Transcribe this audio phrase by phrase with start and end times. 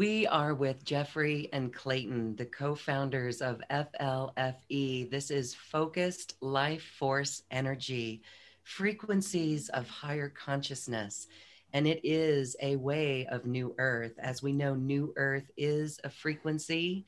[0.00, 5.10] We are with Jeffrey and Clayton, the co founders of FLFE.
[5.10, 8.22] This is Focused Life Force Energy,
[8.62, 11.26] frequencies of higher consciousness.
[11.74, 14.14] And it is a way of New Earth.
[14.18, 17.04] As we know, New Earth is a frequency.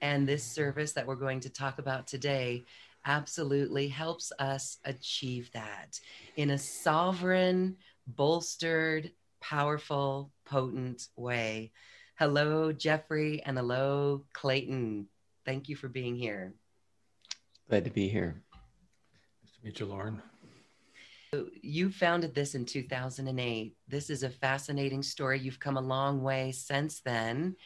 [0.00, 2.64] And this service that we're going to talk about today
[3.04, 6.00] absolutely helps us achieve that
[6.34, 7.76] in a sovereign,
[8.08, 11.70] bolstered, powerful, potent way.
[12.18, 15.06] Hello, Jeffrey, and hello, Clayton.
[15.46, 16.52] Thank you for being here.
[17.70, 18.42] Glad to be here.
[19.42, 20.22] Nice to meet you, Lauren.
[21.62, 23.74] You founded this in 2008.
[23.88, 25.40] This is a fascinating story.
[25.40, 27.56] You've come a long way since then,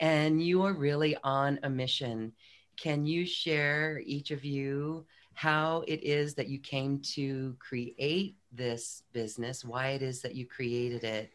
[0.00, 2.32] and you are really on a mission.
[2.78, 5.04] Can you share, each of you,
[5.34, 10.46] how it is that you came to create this business, why it is that you
[10.46, 11.30] created it,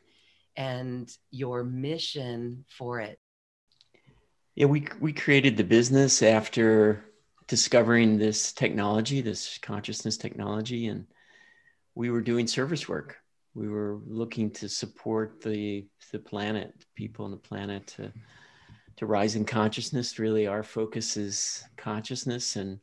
[0.58, 3.20] and your mission for it?
[4.56, 7.06] Yeah, we we created the business after
[7.48, 11.06] discovering this technology, this consciousness technology, and
[11.94, 13.18] we were doing service work.
[13.54, 18.12] We were looking to support the the planet, people on the planet to
[18.98, 20.18] to rise in consciousness.
[20.18, 22.80] Really, our focus is consciousness and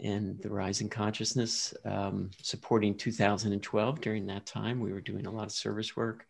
[0.00, 1.72] and the rise in consciousness.
[1.84, 6.26] Um, supporting 2012 during that time, we were doing a lot of service work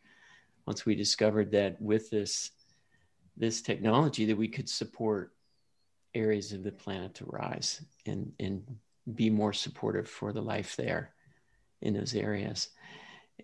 [0.70, 2.52] once we discovered that with this
[3.36, 5.32] this technology that we could support
[6.14, 8.62] areas of the planet to rise and and
[9.12, 11.12] be more supportive for the life there
[11.82, 12.68] in those areas.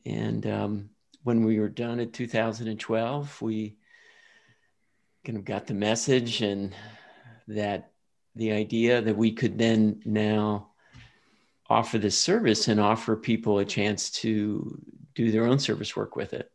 [0.04, 0.90] And um,
[1.24, 3.74] when we were done in 2012 we
[5.24, 6.76] kind of got the message and
[7.48, 7.90] that
[8.36, 10.68] the idea that we could then now
[11.68, 14.80] offer this service and offer people a chance to
[15.16, 16.52] do their own service work with it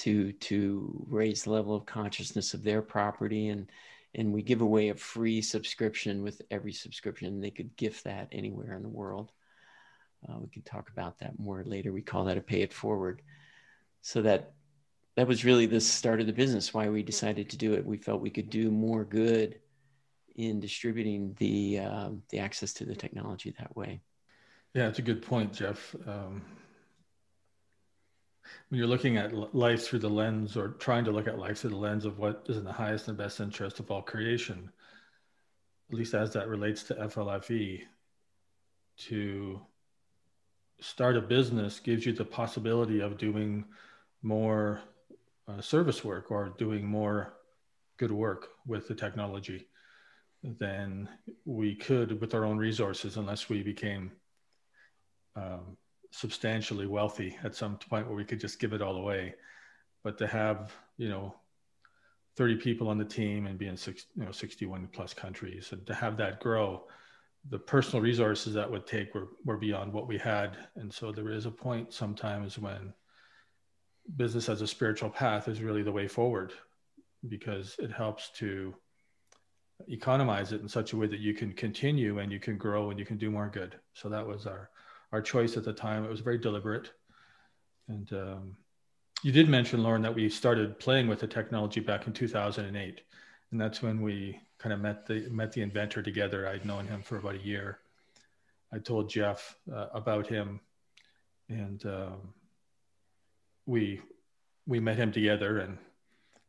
[0.00, 3.70] to to raise the level of consciousness of their property and
[4.14, 8.74] and we give away a free subscription with every subscription they could gift that anywhere
[8.74, 9.30] in the world.
[10.28, 11.92] Uh, we can talk about that more later.
[11.92, 13.22] We call that a pay it forward.
[14.02, 14.52] So that
[15.16, 17.84] that was really the start of the business why we decided to do it.
[17.84, 19.60] We felt we could do more good
[20.36, 24.00] in distributing the uh, the access to the technology that way.
[24.74, 25.94] Yeah it's a good point jeff.
[26.06, 26.42] Um,
[28.68, 31.70] when you're looking at life through the lens or trying to look at life through
[31.70, 34.70] the lens of what is in the highest and best interest of all creation,
[35.90, 37.82] at least as that relates to FLFE,
[38.96, 39.60] to
[40.80, 43.64] start a business gives you the possibility of doing
[44.22, 44.80] more
[45.48, 47.34] uh, service work or doing more
[47.96, 49.66] good work with the technology
[50.42, 51.08] than
[51.44, 54.12] we could with our own resources unless we became
[55.36, 55.76] um,
[56.10, 59.34] substantially wealthy at some point where we could just give it all away.
[60.02, 61.34] But to have, you know,
[62.36, 65.86] 30 people on the team and be in six, you know, 61 plus countries and
[65.86, 66.84] to have that grow,
[67.48, 70.56] the personal resources that would take were, were beyond what we had.
[70.76, 72.92] And so there is a point sometimes when
[74.16, 76.52] business as a spiritual path is really the way forward
[77.28, 78.74] because it helps to
[79.88, 82.98] economize it in such a way that you can continue and you can grow and
[82.98, 83.76] you can do more good.
[83.94, 84.70] So that was our
[85.12, 86.04] our choice at the time.
[86.04, 86.90] It was very deliberate.
[87.88, 88.56] And um,
[89.22, 93.00] you did mention, Lauren, that we started playing with the technology back in 2008,
[93.50, 96.46] and that's when we kind of met the met the inventor together.
[96.46, 97.78] I'd known him for about a year.
[98.72, 100.60] I told Jeff uh, about him,
[101.48, 102.34] and um,
[103.66, 104.00] we
[104.66, 105.76] we met him together, and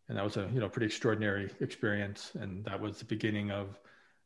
[0.07, 2.31] and that was a you know pretty extraordinary experience.
[2.35, 3.79] And that was the beginning of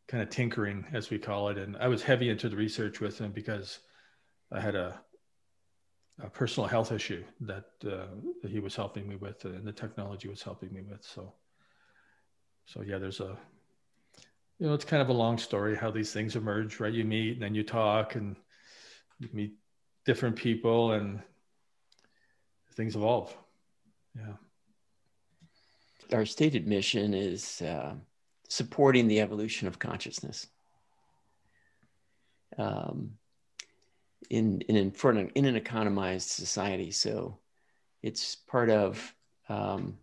[0.07, 1.57] kind of tinkering, as we call it.
[1.57, 3.79] And I was heavy into the research with him because
[4.51, 4.99] I had a,
[6.23, 8.07] a personal health issue that, uh,
[8.41, 11.03] that he was helping me with, and the technology was helping me with.
[11.03, 11.33] So,
[12.65, 13.37] so yeah, there's a,
[14.59, 16.93] you know, it's kind of a long story how these things emerge, right?
[16.93, 18.35] You meet and then you talk and
[19.19, 19.55] you meet
[20.05, 21.19] different people and
[22.73, 23.35] things evolve.
[24.15, 24.33] Yeah.
[26.13, 27.95] Our stated mission is uh,
[28.47, 30.47] supporting the evolution of consciousness.
[32.57, 33.17] Um,
[34.29, 36.91] in in for an, in an economized society.
[36.91, 37.39] So
[38.01, 39.13] it's part of
[39.49, 39.97] um,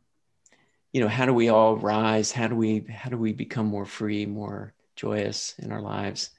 [0.92, 2.32] you know how do we all rise?
[2.32, 6.30] How do we how do we become more free more joyous in our lives?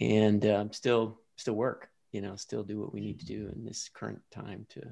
[0.00, 3.64] And um, still still work you know still do what we need to do in
[3.64, 4.82] this current time to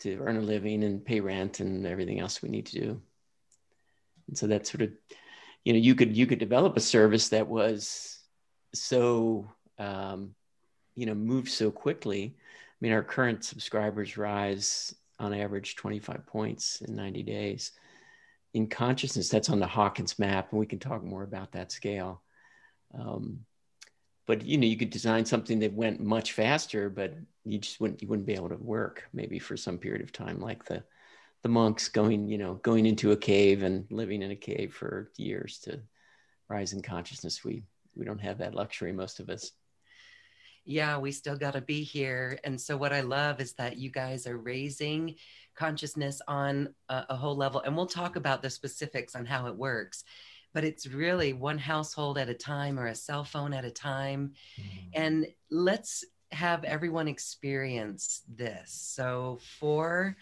[0.00, 3.02] to earn a living and pay rent and everything else we need to do.
[4.28, 4.90] And so that sort of
[5.64, 8.18] you know you could you could develop a service that was
[8.74, 10.34] so um,
[10.98, 16.80] you know move so quickly i mean our current subscribers rise on average 25 points
[16.80, 17.72] in 90 days.
[18.54, 22.22] In consciousness, that's on the Hawkins map, and we can talk more about that scale.
[22.98, 23.40] Um,
[24.26, 28.02] but you know, you could design something that went much faster, but you just wouldn't
[28.02, 30.82] you wouldn't be able to work maybe for some period of time, like the
[31.42, 35.10] the monks going you know going into a cave and living in a cave for
[35.16, 35.80] years to
[36.48, 37.44] rise in consciousness.
[37.44, 37.62] We
[37.94, 39.52] we don't have that luxury, most of us
[40.68, 42.38] yeah, we still got to be here.
[42.44, 45.14] And so, what I love is that you guys are raising
[45.56, 47.60] consciousness on a, a, whole level.
[47.60, 50.04] And we'll talk about the specifics on how it works.
[50.52, 54.34] But it's really one household at a time or a cell phone at a time.
[54.60, 54.88] Mm-hmm.
[54.92, 58.70] And let's have everyone experience this.
[58.70, 60.16] So, for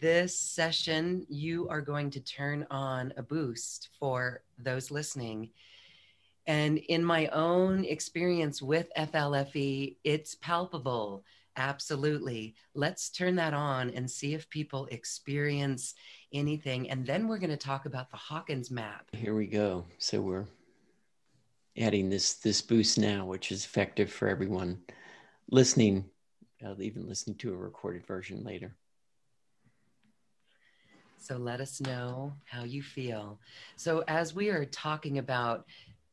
[0.00, 5.50] this session, you are going to turn on a boost for those listening
[6.50, 11.22] and in my own experience with FLFE, it's palpable.
[11.56, 12.56] Absolutely.
[12.74, 15.94] Let's turn that on and see if people experience
[16.32, 16.90] anything.
[16.90, 19.06] And then we're going to talk about the Hawkins map.
[19.12, 19.84] Here we go.
[19.98, 20.46] So we're
[21.78, 24.80] adding this this boost now, which is effective for everyone
[25.52, 26.04] listening,
[26.66, 28.74] uh, even listening to a recorded version later.
[31.16, 33.38] So let us know how you feel.
[33.76, 35.66] So as we are talking about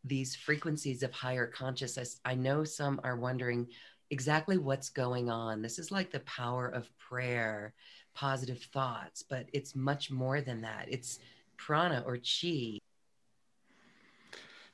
[0.08, 3.68] these frequencies of higher consciousness, I know some are wondering
[4.10, 5.62] exactly what's going on.
[5.62, 7.74] This is like the power of prayer,
[8.16, 10.86] positive thoughts, but it's much more than that.
[10.88, 11.20] It's
[11.58, 12.80] prana or chi.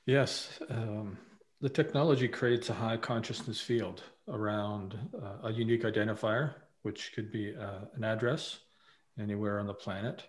[0.05, 0.59] Yes.
[0.69, 1.17] Um,
[1.61, 7.55] the technology creates a high consciousness field around uh, a unique identifier, which could be
[7.55, 8.59] uh, an address
[9.19, 10.23] anywhere on the planet.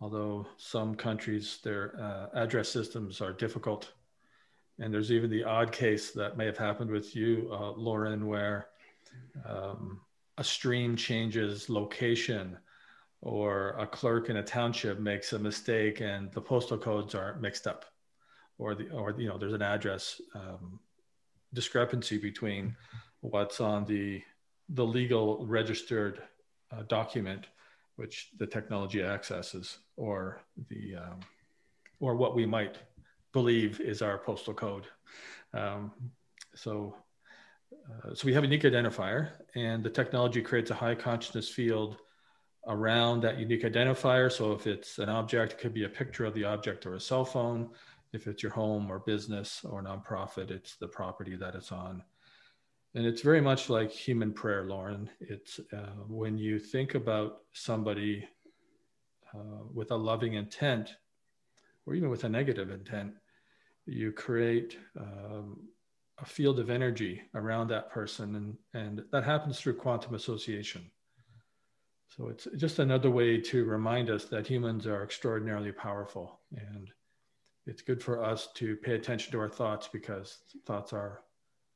[0.00, 3.92] Although some countries, their uh, address systems are difficult
[4.78, 8.68] and there's even the odd case that may have happened with you, uh, Lauren, where
[9.48, 10.00] um,
[10.38, 12.58] a stream changes location
[13.22, 17.66] or a clerk in a township makes a mistake and the postal codes are mixed
[17.66, 17.86] up
[18.58, 20.78] or the or you know there's an address um,
[21.54, 22.76] discrepancy between
[23.20, 24.22] what's on the
[24.70, 26.22] the legal registered
[26.72, 27.46] uh, document
[27.96, 31.20] which the technology accesses or the um,
[32.00, 32.76] or what we might
[33.40, 34.86] believe is our postal code.
[35.60, 35.82] Um,
[36.54, 36.72] so,
[37.90, 39.20] uh, so we have a unique identifier,
[39.54, 41.92] and the technology creates a high consciousness field
[42.66, 44.28] around that unique identifier.
[44.38, 47.06] So if it's an object, it could be a picture of the object or a
[47.10, 47.60] cell phone.
[48.12, 52.02] If it's your home or business or nonprofit, it's the property that it's on.
[52.94, 55.10] And it's very much like human prayer, Lauren.
[55.20, 58.14] It's uh, when you think about somebody
[59.34, 60.86] uh, with a loving intent,
[61.84, 63.12] or even with a negative intent,
[63.86, 65.68] you create um,
[66.18, 70.90] a field of energy around that person and, and that happens through quantum association.
[72.08, 76.90] So it's just another way to remind us that humans are extraordinarily powerful and
[77.66, 81.22] it's good for us to pay attention to our thoughts because thoughts are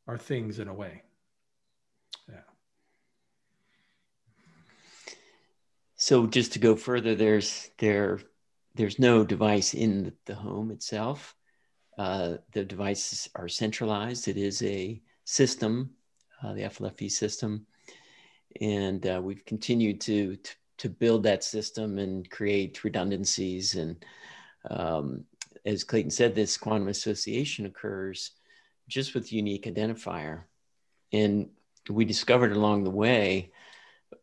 [0.06, 1.02] are things in a way.
[2.28, 2.36] Yeah.
[5.96, 8.20] So just to go further there's there
[8.76, 11.34] there's no device in the home itself
[12.00, 14.26] uh, the devices are centralized.
[14.26, 15.90] It is a system,
[16.42, 17.66] uh, the FLFE system,
[18.58, 23.74] and uh, we've continued to, to, to build that system and create redundancies.
[23.74, 24.02] And
[24.70, 25.24] um,
[25.66, 28.30] as Clayton said, this quantum association occurs
[28.88, 30.44] just with unique identifier,
[31.12, 31.50] and
[31.90, 33.52] we discovered along the way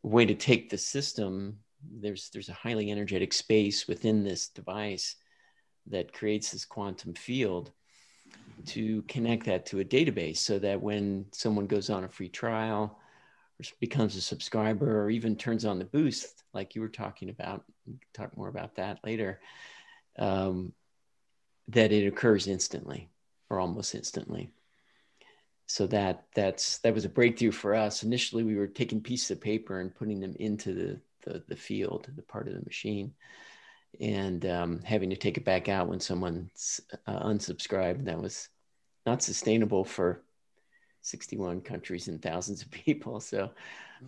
[0.04, 1.60] a way to take the system.
[1.88, 5.16] There's there's a highly energetic space within this device
[5.90, 7.72] that creates this quantum field
[8.66, 13.00] to connect that to a database so that when someone goes on a free trial
[13.60, 17.64] or becomes a subscriber or even turns on the boost like you were talking about
[18.14, 19.40] talk more about that later
[20.20, 20.74] um,
[21.70, 23.10] that it occurs instantly
[23.50, 24.52] or almost instantly.
[25.68, 28.04] So that that's that was a breakthrough for us.
[28.04, 32.08] Initially we were taking pieces of paper and putting them into the the, the field
[32.16, 33.14] the part of the machine
[34.00, 36.50] and um, having to take it back out when someone
[37.08, 38.50] uh, unsubscribed that was
[39.06, 40.24] not sustainable for
[41.02, 43.20] 61 countries and thousands of people.
[43.20, 43.52] So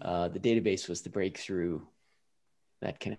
[0.01, 1.81] uh, the database was the breakthrough
[2.81, 3.17] that can.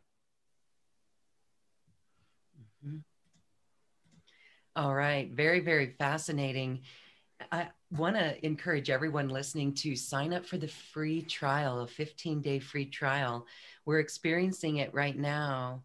[2.87, 2.99] Mm-hmm.
[4.76, 5.31] All right.
[5.31, 6.83] Very, very fascinating.
[7.50, 12.40] I want to encourage everyone listening to sign up for the free trial, a 15
[12.40, 13.47] day free trial.
[13.85, 15.83] We're experiencing it right now.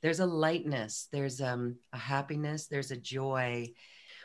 [0.00, 3.72] There's a lightness, there's um, a happiness, there's a joy.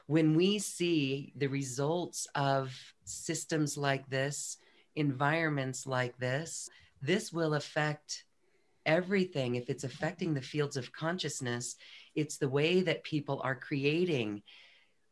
[0.07, 2.73] When we see the results of
[3.05, 4.57] systems like this,
[4.95, 6.69] environments like this,
[7.01, 8.25] this will affect
[8.85, 9.55] everything.
[9.55, 11.75] If it's affecting the fields of consciousness,
[12.15, 14.43] it's the way that people are creating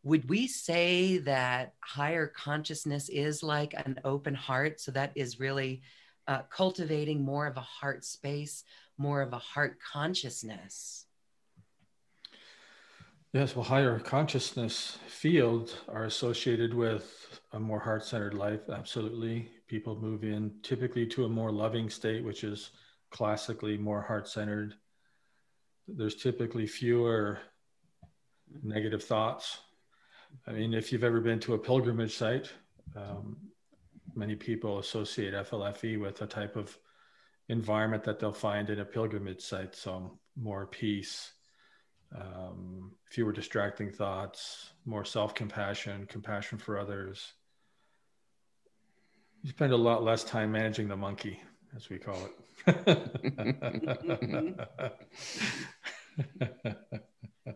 [0.04, 5.82] would we say that higher consciousness is like an open heart so that is really
[6.28, 8.64] uh, cultivating more of a heart space
[9.02, 11.06] more of a heart consciousness.
[13.34, 19.50] Yes well higher consciousness fields are associated with a more heart-centered life absolutely.
[19.68, 22.72] People move in typically to a more loving state which is
[23.10, 24.76] classically more heart-centered.
[25.88, 27.40] There's typically fewer
[28.64, 29.60] negative thoughts.
[30.48, 32.52] I mean, if you've ever been to a pilgrimage site,
[32.96, 33.38] um,
[34.14, 36.78] many people associate FLFE with a type of
[37.50, 39.76] environment that they'll find in a pilgrimage site.
[39.76, 41.34] So more peace,
[42.16, 47.34] um, fewer distracting thoughts, more self-compassion, compassion for others.
[49.44, 51.42] You spend a lot less time managing the monkey,
[51.76, 52.30] as we call
[52.68, 53.08] it.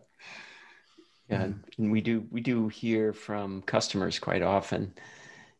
[1.28, 4.94] Yeah, and we do we do hear from customers quite often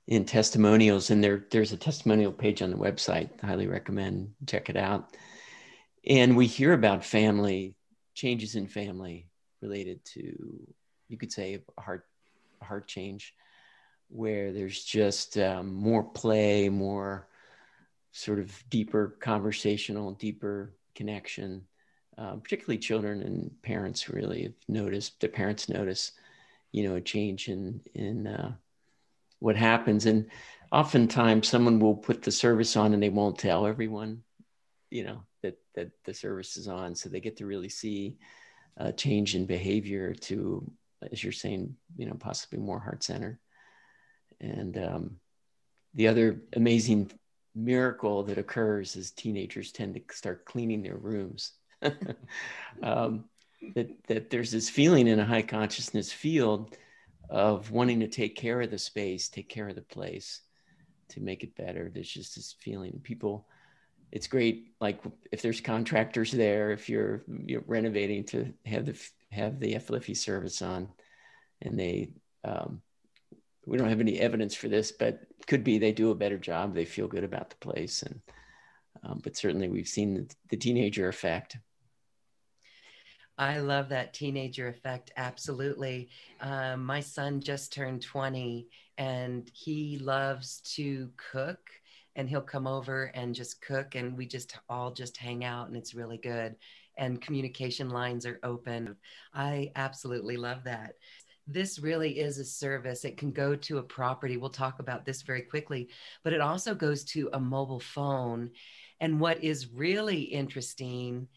[0.06, 3.30] in testimonials, and there there's a testimonial page on the website.
[3.42, 5.16] I highly recommend check it out.
[6.06, 7.74] And we hear about family
[8.14, 9.28] changes in family
[9.60, 10.66] related to
[11.08, 12.06] you could say a heart
[12.62, 13.34] heart change,
[14.08, 17.28] where there's just um, more play, more
[18.12, 21.66] sort of deeper conversational, deeper connection
[22.18, 26.12] uh, particularly children and parents really have noticed the parents notice
[26.72, 28.52] you know a change in in uh,
[29.38, 30.06] what happens.
[30.06, 30.30] And
[30.72, 34.22] oftentimes someone will put the service on and they won't tell everyone
[34.90, 36.94] you know that that the service is on.
[36.94, 38.16] So they get to really see
[38.76, 40.70] a change in behavior to
[41.12, 43.40] as you're saying you know possibly more heart center.
[44.40, 45.16] and um,
[45.94, 47.10] the other amazing
[47.54, 51.52] miracle that occurs is teenagers tend to start cleaning their rooms.
[52.82, 53.24] Um,
[53.74, 56.76] that that there's this feeling in a high consciousness field
[57.28, 60.40] of wanting to take care of the space, take care of the place,
[61.08, 61.90] to make it better.
[61.92, 63.00] There's just this feeling.
[63.02, 63.46] People,
[64.12, 64.72] it's great.
[64.80, 65.00] Like
[65.32, 68.98] if there's contractors there, if you're, you're renovating to have the
[69.32, 70.88] have the FLFE service on,
[71.62, 72.12] and they
[72.44, 72.80] um,
[73.66, 76.74] we don't have any evidence for this, but could be they do a better job.
[76.74, 78.20] They feel good about the place, and
[79.02, 81.58] um, but certainly we've seen the, the teenager effect
[83.38, 85.12] I love that teenager effect.
[85.16, 86.08] Absolutely.
[86.40, 88.66] Um, my son just turned 20
[88.96, 91.58] and he loves to cook
[92.14, 95.76] and he'll come over and just cook and we just all just hang out and
[95.76, 96.56] it's really good.
[96.96, 98.96] And communication lines are open.
[99.34, 100.94] I absolutely love that.
[101.46, 103.04] This really is a service.
[103.04, 104.38] It can go to a property.
[104.38, 105.90] We'll talk about this very quickly,
[106.24, 108.50] but it also goes to a mobile phone.
[109.00, 111.28] And what is really interesting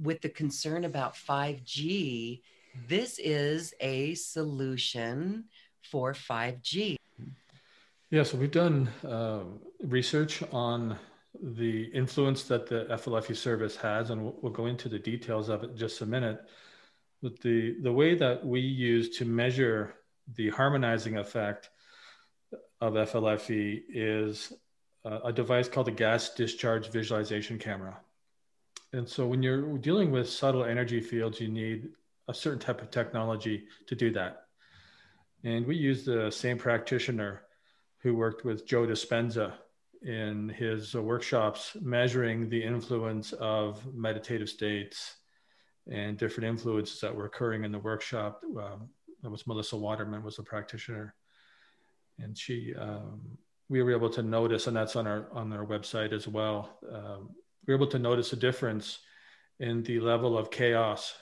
[0.00, 2.42] with the concern about 5G,
[2.88, 5.44] this is a solution
[5.82, 6.96] for 5G.
[8.10, 9.40] Yeah, so we've done uh,
[9.82, 10.98] research on
[11.42, 15.64] the influence that the FLFE service has, and we'll, we'll, go into the details of
[15.64, 16.40] it in just a minute.
[17.22, 19.94] But the, the way that we use to measure
[20.36, 21.70] the harmonizing effect
[22.80, 24.52] of FLFE is
[25.04, 27.98] uh, a device called the gas discharge visualization camera.
[28.94, 31.88] And so when you're dealing with subtle energy fields, you need
[32.28, 34.44] a certain type of technology to do that.
[35.42, 37.42] And we use the same practitioner
[37.98, 39.54] who worked with Joe Dispenza
[40.02, 45.16] in his workshops, measuring the influence of meditative states
[45.90, 48.42] and different influences that were occurring in the workshop.
[48.56, 48.90] Um,
[49.22, 51.16] that was Melissa Waterman was a practitioner,
[52.18, 56.12] and she um, we were able to notice, and that's on our on our website
[56.12, 56.78] as well.
[56.92, 57.30] Um,
[57.66, 58.98] were able to notice a difference
[59.60, 61.14] in the level of chaos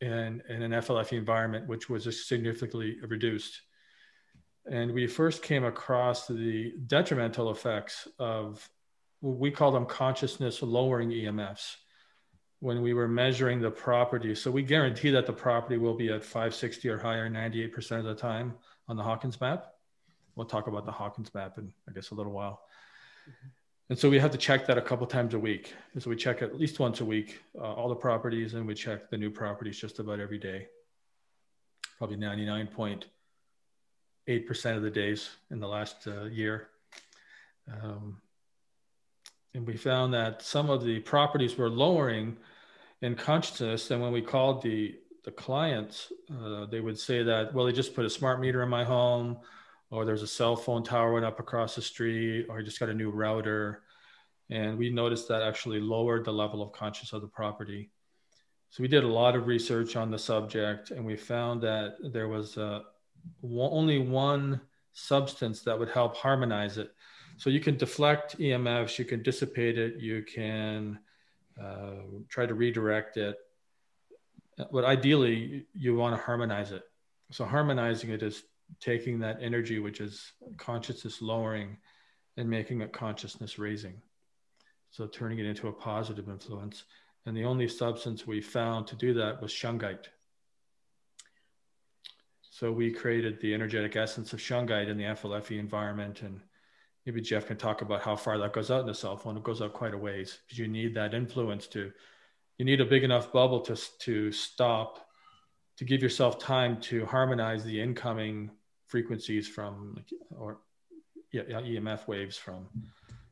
[0.00, 3.62] in, in an FLFE environment, which was significantly reduced.
[4.70, 8.68] And we first came across the detrimental effects of
[9.20, 11.76] what we call them consciousness lowering EMFs
[12.60, 14.34] when we were measuring the property.
[14.34, 18.14] So we guarantee that the property will be at 560 or higher 98% of the
[18.14, 18.54] time
[18.88, 19.66] on the Hawkins map.
[20.34, 22.62] we'll talk about the Hawkins map in, I guess, a little while.
[23.28, 23.48] Mm-hmm.
[23.90, 25.74] And so we have to check that a couple times a week.
[25.92, 28.74] And so we check at least once a week uh, all the properties, and we
[28.74, 30.68] check the new properties just about every day.
[31.98, 36.68] Probably 99.8% of the days in the last uh, year.
[37.70, 38.22] Um,
[39.54, 42.38] and we found that some of the properties were lowering
[43.02, 43.90] in consciousness.
[43.90, 47.94] And when we called the the clients, uh, they would say that, well, they just
[47.94, 49.38] put a smart meter in my home,
[49.90, 52.88] or there's a cell phone tower went up across the street, or I just got
[52.88, 53.82] a new router.
[54.50, 57.90] And we noticed that actually lowered the level of consciousness of the property.
[58.70, 62.28] So we did a lot of research on the subject, and we found that there
[62.28, 62.80] was uh,
[63.42, 64.60] only one
[64.92, 66.92] substance that would help harmonize it.
[67.36, 70.98] So you can deflect EMFs, you can dissipate it, you can
[71.60, 73.36] uh, try to redirect it
[74.72, 76.82] but ideally you want to harmonize it
[77.30, 78.44] so harmonizing it is
[78.80, 81.76] taking that energy which is consciousness lowering
[82.36, 83.94] and making it consciousness raising.
[84.90, 86.84] So turning it into a positive influence.
[87.26, 90.06] And the only substance we found to do that was shungite.
[92.50, 96.22] So we created the energetic essence of shungite in the FLFE environment.
[96.22, 96.40] And
[97.06, 99.36] maybe jeff can talk about how far that goes out in the cell phone.
[99.36, 101.92] It goes out quite a ways because you need that influence to
[102.58, 105.03] you need a big enough bubble to, to stop
[105.76, 108.50] to give yourself time to harmonize the incoming
[108.86, 110.04] frequencies from
[110.38, 110.58] or
[111.32, 112.68] yeah, EMF waves from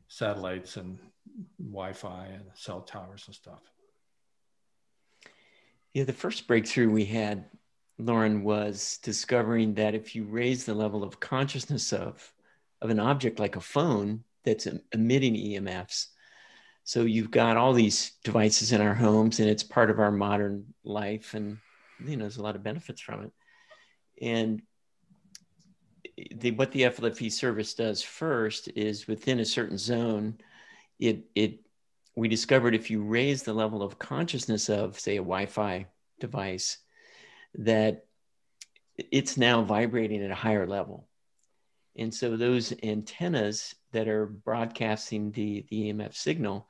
[0.09, 0.99] satellites and
[1.57, 3.61] Wi-Fi and cell towers and stuff.
[5.93, 7.45] Yeah, the first breakthrough we had,
[7.97, 12.33] Lauren, was discovering that if you raise the level of consciousness of
[12.81, 16.07] of an object like a phone that's emitting EMFs,
[16.83, 20.65] so you've got all these devices in our homes and it's part of our modern
[20.83, 21.57] life and
[22.05, 23.31] you know there's a lot of benefits from it
[24.21, 24.61] and
[26.35, 30.37] the, what the FLFE service does first is within a certain zone
[30.99, 31.59] it it
[32.15, 35.87] we discovered if you raise the level of consciousness of say a wi-fi
[36.19, 36.77] device
[37.55, 38.05] that
[38.97, 41.07] it's now vibrating at a higher level
[41.95, 46.67] and so those antennas that are broadcasting the, the EMF signal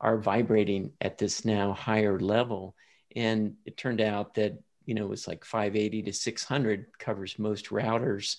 [0.00, 2.74] are vibrating at this now higher level.
[3.14, 8.36] And it turned out that, you know, was like 580 to 600 covers most routers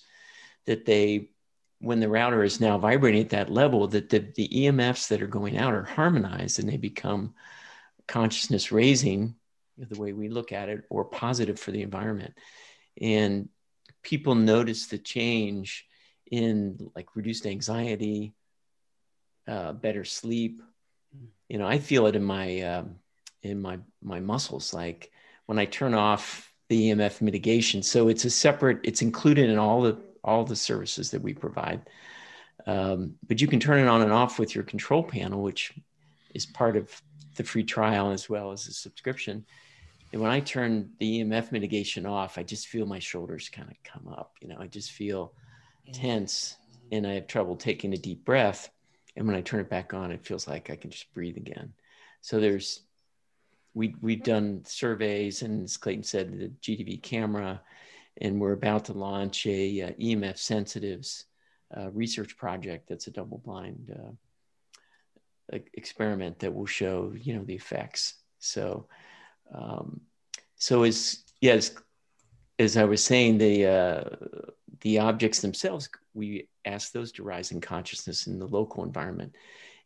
[0.66, 1.28] that they,
[1.80, 5.28] when the router is now vibrating at that level, that the, the EMFs that are
[5.28, 7.34] going out are harmonized and they become
[8.08, 9.34] consciousness raising,
[9.76, 12.34] the way we look at it, or positive for the environment.
[13.00, 13.48] And
[14.02, 15.86] people notice the change
[16.30, 18.34] in like reduced anxiety,
[19.46, 20.62] uh, better sleep.
[21.48, 22.84] You know, I feel it in my uh,
[23.42, 24.74] in my my muscles.
[24.74, 25.10] Like
[25.48, 28.80] when I turn off the EMF mitigation, so it's a separate.
[28.84, 31.80] It's included in all the all the services that we provide.
[32.66, 35.72] Um, but you can turn it on and off with your control panel, which
[36.34, 37.00] is part of
[37.36, 39.46] the free trial as well as the subscription.
[40.12, 43.76] And when I turn the EMF mitigation off, I just feel my shoulders kind of
[43.84, 44.34] come up.
[44.42, 45.32] You know, I just feel
[45.94, 46.56] tense
[46.92, 48.68] and I have trouble taking a deep breath.
[49.16, 51.72] And when I turn it back on, it feels like I can just breathe again.
[52.20, 52.80] So there's,
[53.78, 57.62] we, we've done surveys and as Clayton said, the GDV camera,
[58.20, 61.26] and we're about to launch a uh, EMF sensitives
[61.76, 67.54] uh, research project that's a double blind uh, experiment that will show, you know, the
[67.54, 68.14] effects.
[68.40, 68.88] So,
[69.54, 70.00] um,
[70.56, 71.70] so as, yes,
[72.58, 74.04] as I was saying, the, uh,
[74.80, 79.36] the objects themselves, we ask those to rise in consciousness in the local environment.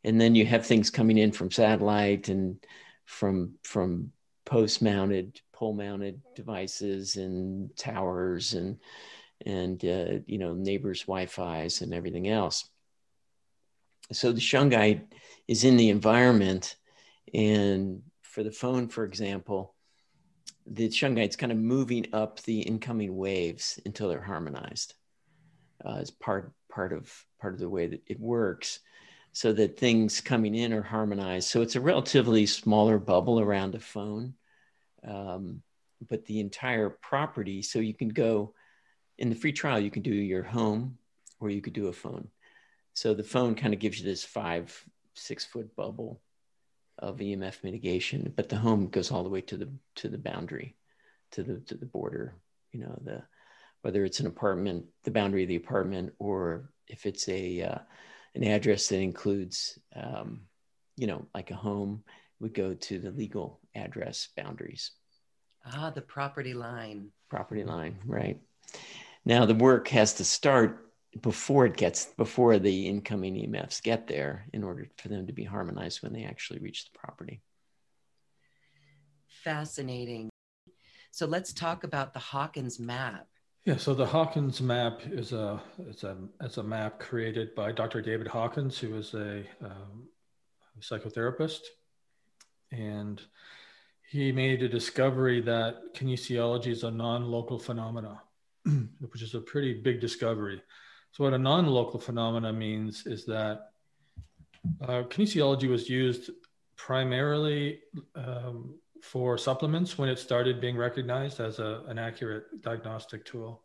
[0.03, 2.57] And then you have things coming in from satellite and
[3.05, 4.13] from from
[4.45, 8.79] post mounted, pole mounted devices and towers and
[9.45, 12.69] and uh, you know neighbors' Wi-Fi's and everything else.
[14.13, 15.05] So the shungite
[15.49, 16.77] is in the environment,
[17.33, 19.75] and for the phone, for example,
[20.67, 24.95] the shungite's kind of moving up the incoming waves until they're harmonized.
[25.85, 28.81] Uh, part part of part of the way that it works
[29.33, 33.81] so that things coming in are harmonized so it's a relatively smaller bubble around a
[33.81, 34.35] phone
[35.07, 35.63] um,
[36.09, 38.55] but the entire property so you can go
[39.19, 40.99] in the free trial you can do your home
[41.41, 42.29] or you could do a phone
[42.95, 46.21] so the phone kind of gives you this five six foot bubble
[46.99, 50.77] of EMF mitigation, but the home goes all the way to the to the boundary,
[51.33, 52.35] to the to the border.
[52.73, 53.23] You know, the
[53.83, 57.79] whether it's an apartment, the boundary of the apartment, or if it's a uh,
[58.35, 60.43] an address that includes, um,
[60.97, 62.05] you know, like a home,
[62.41, 64.93] we go to the legal address boundaries.
[65.65, 67.11] Ah, the property line.
[67.29, 68.41] Property line, right?
[69.25, 74.47] Now the work has to start before it gets before the incoming EMFs get there
[74.53, 77.43] in order for them to be harmonized when they actually reach the property.
[79.45, 80.31] Fascinating.
[81.11, 83.27] So let's talk about the Hawkins map.
[83.65, 88.03] Yeah, so the Hawkins map is a it's a it's a map created by Dr.
[88.03, 90.09] David Hawkins, who is a um,
[90.81, 91.61] psychotherapist,
[92.73, 93.23] and
[94.11, 98.21] he made a discovery that kinesiology is a non-local phenomena,
[98.99, 100.61] which is a pretty big discovery.
[101.13, 103.71] So what a non-local phenomena means is that
[104.81, 106.31] uh, kinesiology was used
[106.77, 107.79] primarily
[108.17, 113.63] um, for supplements when it started being recognized as a, an accurate diagnostic tool.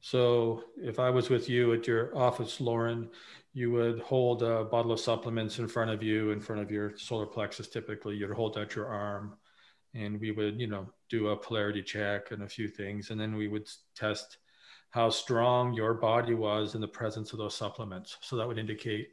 [0.00, 3.10] So if I was with you at your office, Lauren,
[3.52, 6.96] you would hold a bottle of supplements in front of you, in front of your
[6.96, 7.66] solar plexus.
[7.66, 9.34] Typically, you'd hold out your arm,
[9.92, 13.34] and we would, you know, do a polarity check and a few things, and then
[13.34, 14.38] we would test
[14.90, 18.18] how strong your body was in the presence of those supplements.
[18.20, 19.08] So that would indicate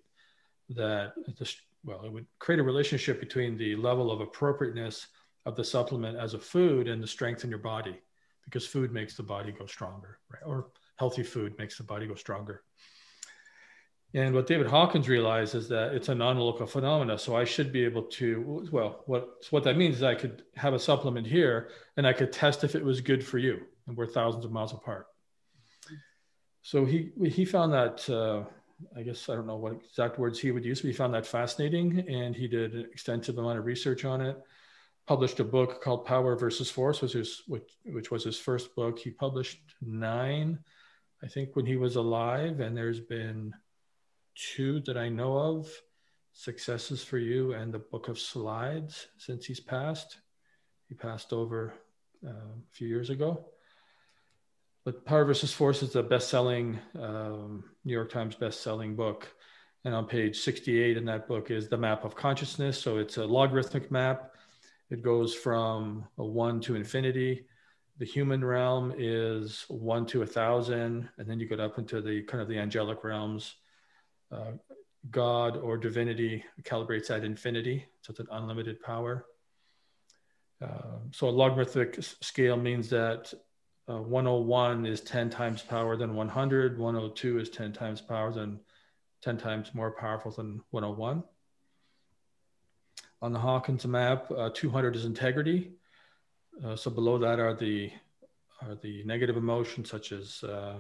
[0.70, 1.52] that the,
[1.84, 5.08] well, it would create a relationship between the level of appropriateness
[5.46, 8.02] of the supplement as a food and the strength in your body,
[8.44, 10.44] because food makes the body go stronger, right?
[10.46, 12.64] Or healthy food makes the body go stronger.
[14.14, 17.18] And what David Hawkins realized is that it's a non-local phenomena.
[17.18, 20.74] So I should be able to, well, what what that means is I could have
[20.74, 23.66] a supplement here and I could test if it was good for you.
[23.88, 25.08] And we're thousands of miles apart.
[26.62, 28.46] So he he found that uh,
[28.96, 31.28] I guess I don't know what exact words he would use, but he found that
[31.28, 34.38] fascinating, and he did an extensive amount of research on it.
[35.08, 38.98] Published a book called Power versus Force, which was which, which was his first book.
[38.98, 40.60] He published nine,
[41.24, 43.54] I think, when he was alive, and there's been
[44.36, 45.70] two that I know of
[46.34, 50.18] Success Is for You and the Book of Slides since he's passed.
[50.90, 51.74] He passed over
[52.26, 53.46] uh, a few years ago.
[54.84, 59.28] But Power versus Force is the best selling, um, New York Times best selling book.
[59.84, 62.80] And on page 68 in that book is the map of consciousness.
[62.80, 64.35] So it's a logarithmic map.
[64.96, 67.48] It goes from a one to infinity.
[67.98, 71.10] The human realm is one to a thousand.
[71.18, 73.56] And then you get up into the kind of the angelic realms
[74.32, 74.54] uh,
[75.12, 79.26] God or divinity calibrates at infinity, so it's an unlimited power.
[80.64, 83.34] Uh, so a logarithmic scale means that
[83.90, 88.62] uh, 101 is 10 times power than 100, 102 is 10 times power than
[89.24, 91.22] 10 times more powerful than 101.
[93.22, 95.72] On the Hawkins map, uh, 200 is integrity.
[96.64, 97.92] Uh, so below that are the
[98.62, 100.76] are the negative emotions such as uh,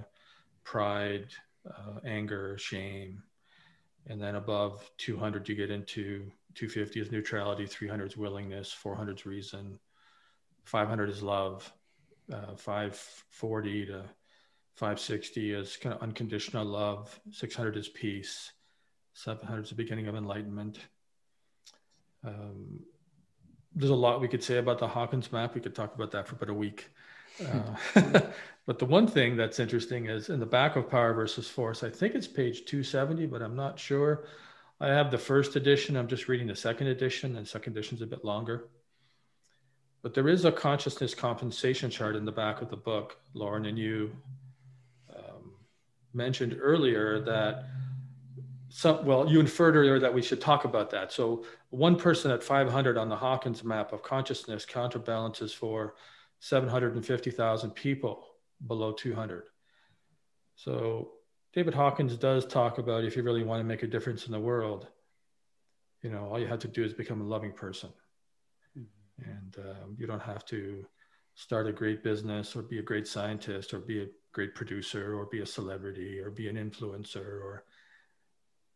[0.63, 1.27] pride,
[2.05, 3.21] anger, shame,
[4.07, 9.25] and then above 200 you get into 250 is neutrality 300 is willingness 400 is
[9.25, 9.79] reason
[10.65, 11.71] 500 is love
[12.31, 14.03] uh, 540 to
[14.75, 18.51] 560 is kind of unconditional love 600 is peace
[19.13, 20.79] 700 is the beginning of enlightenment
[22.25, 22.79] um,
[23.75, 26.27] there's a lot we could say about the hawkins map we could talk about that
[26.27, 26.89] for about a week
[27.43, 28.21] uh,
[28.65, 31.89] but the one thing that's interesting is in the back of Power versus Force, I
[31.89, 34.25] think it's page 270, but I'm not sure.
[34.79, 35.95] I have the first edition.
[35.95, 38.67] I'm just reading the second edition, and second edition's a bit longer.
[40.01, 43.77] But there is a consciousness compensation chart in the back of the book, Lauren, and
[43.77, 44.11] you
[45.15, 45.53] um,
[46.13, 47.65] mentioned earlier that
[48.75, 51.13] some, well, you inferred earlier that we should talk about that.
[51.13, 55.95] So one person at 500 on the Hawkins map of consciousness counterbalances for
[56.41, 58.25] 750,000 people
[58.67, 59.43] below 200.
[60.57, 61.11] So
[61.53, 64.41] David Hawkins does talk about if you really want to make a difference in the
[64.41, 64.87] world,
[66.01, 67.91] you know, all you have to do is become a loving person.
[68.77, 69.31] Mm-hmm.
[69.31, 70.85] And um, you don't have to
[71.35, 75.27] start a great business or be a great scientist or be a great producer or
[75.27, 77.63] be a celebrity or be an influencer or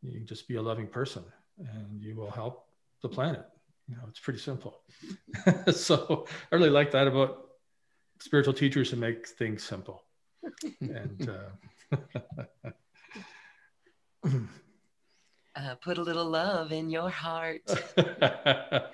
[0.02, 1.24] you can just be a loving person
[1.58, 2.68] and you will help
[3.02, 3.46] the planet.
[3.88, 4.82] You know, it's pretty simple.
[5.74, 7.50] so I really like that about
[8.20, 10.04] spiritual teachers who make things simple.
[10.82, 11.98] and uh,
[15.56, 17.62] uh, put a little love in your heart.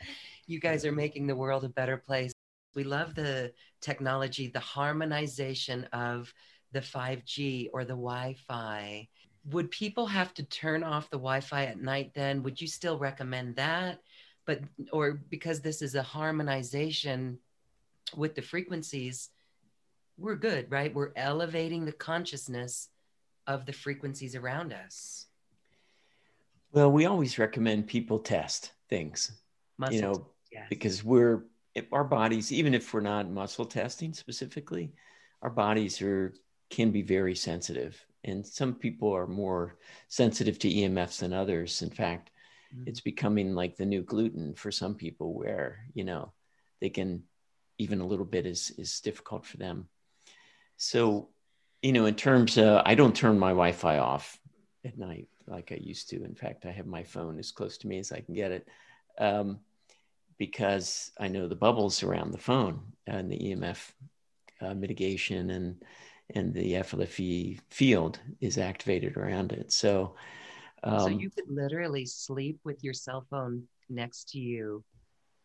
[0.48, 2.32] you guys are making the world a better place.
[2.74, 6.34] We love the technology, the harmonization of
[6.72, 9.08] the 5G or the Wi Fi.
[9.52, 12.44] Would people have to turn off the Wi Fi at night then?
[12.44, 14.00] Would you still recommend that?
[14.46, 17.40] But, or because this is a harmonization
[18.16, 19.30] with the frequencies,
[20.18, 20.94] we're good, right?
[20.94, 22.90] We're elevating the consciousness
[23.48, 25.28] of the frequencies around us.
[26.72, 29.32] Well, we always recommend people test things,
[29.78, 30.66] muscle you know, yes.
[30.70, 31.46] because we're
[31.92, 34.94] our bodies, even if we're not muscle testing specifically,
[35.42, 36.34] our bodies are
[36.70, 38.04] can be very sensitive.
[38.26, 41.82] And some people are more sensitive to EMFs than others.
[41.82, 42.32] In fact,
[42.76, 42.88] mm-hmm.
[42.88, 46.34] it's becoming like the new gluten for some people where, you know,
[46.82, 47.24] they can
[47.78, 49.88] even a little bit is is difficult for them.
[50.78, 51.30] So,
[51.82, 54.40] you know, in terms of I don't turn my Wi-Fi off
[54.84, 56.24] at night like I used to.
[56.24, 58.68] In fact, I have my phone as close to me as I can get it.
[59.18, 59.60] Um,
[60.38, 63.92] because I know the bubbles around the phone and the EMF
[64.62, 65.82] uh, mitigation and
[66.34, 69.72] and the FLFE field is activated around it.
[69.72, 70.16] So,
[70.84, 74.84] um, so you could literally sleep with your cell phone next to you.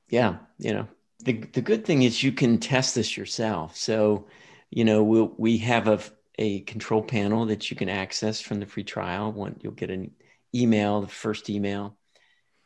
[0.09, 0.89] Yeah, you know
[1.21, 3.77] the the good thing is you can test this yourself.
[3.77, 4.27] So,
[4.71, 6.01] you know we we'll, we have a
[6.39, 9.33] a control panel that you can access from the free trial.
[9.33, 10.13] One you'll get an
[10.55, 11.97] email, the first email,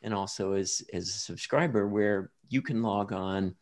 [0.01, 3.55] and also as as a subscriber where you can log on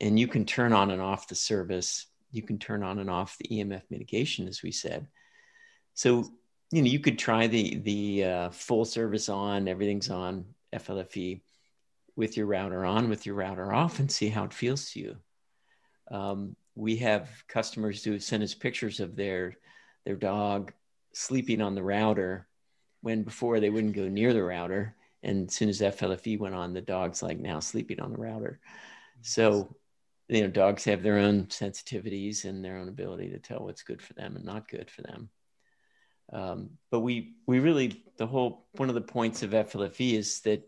[0.00, 3.36] and you can turn on and off the service you can turn on and off
[3.38, 5.06] the emf mitigation as we said.
[5.94, 6.24] So
[6.70, 11.42] you know you could try the the uh, full service on everything's on flfe
[12.16, 15.16] with your router on with your router off and see how it feels to you.
[16.10, 19.56] Um, we have customers who send us pictures of their
[20.04, 20.72] their dog
[21.12, 22.48] sleeping on the router
[23.02, 24.96] when before they wouldn't go near the router.
[25.22, 28.58] And as soon as FLFE went on, the dog's like now sleeping on the router.
[29.20, 29.76] So,
[30.28, 34.00] you know, dogs have their own sensitivities and their own ability to tell what's good
[34.00, 35.28] for them and not good for them.
[36.32, 40.62] Um, but we we really the whole one of the points of FLFE is that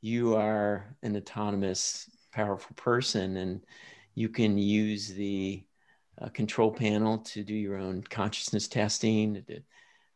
[0.00, 3.64] you are an autonomous, powerful person, and
[4.14, 5.64] you can use the
[6.20, 9.44] uh, control panel to do your own consciousness testing,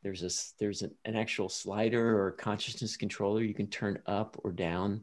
[0.07, 4.53] there's a there's an, an actual slider or consciousness controller you can turn up or
[4.53, 5.03] down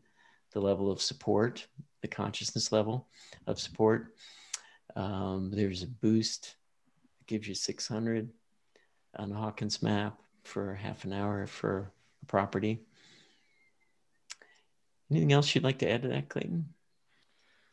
[0.53, 1.67] the level of support
[2.03, 3.07] the consciousness level
[3.47, 4.13] of support.
[4.95, 6.55] Um, there's a boost
[7.17, 8.29] that gives you 600
[9.17, 12.81] on the hawkins map for half an hour for a property.
[15.09, 16.65] Anything else you'd like to add to that clayton?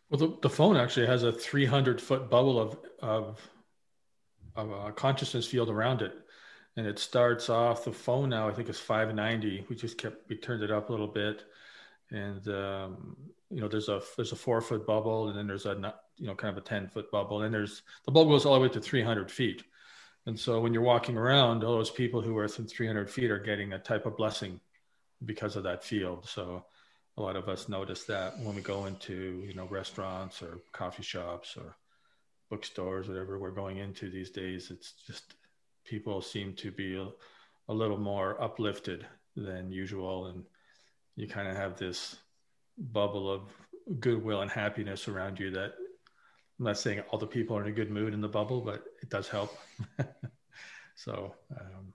[0.09, 3.51] Well the, the phone actually has a 300 foot bubble of of,
[4.55, 6.14] of a consciousness field around it.
[6.77, 10.37] And it starts off the phone now i think it's 590 we just kept we
[10.37, 11.43] turned it up a little bit
[12.11, 13.16] and um,
[13.51, 16.35] you know there's a there's a four foot bubble and then there's a you know
[16.35, 18.81] kind of a 10 foot bubble and there's the bubble goes all the way to
[18.81, 19.64] 300 feet.
[20.27, 23.38] And so when you're walking around all those people who are within 300 feet are
[23.38, 24.61] getting a type of blessing
[25.25, 26.29] because of that field.
[26.29, 26.64] So
[27.16, 31.03] a lot of us notice that when we go into you know restaurants or coffee
[31.03, 31.77] shops or
[32.49, 35.35] bookstores whatever we're going into these days it's just
[35.85, 37.09] people seem to be a,
[37.68, 40.44] a little more uplifted than usual and
[41.21, 42.17] you kind of have this
[42.79, 43.43] bubble of
[43.99, 45.75] goodwill and happiness around you that
[46.59, 48.85] i'm not saying all the people are in a good mood in the bubble but
[49.03, 49.57] it does help
[50.95, 51.93] so um,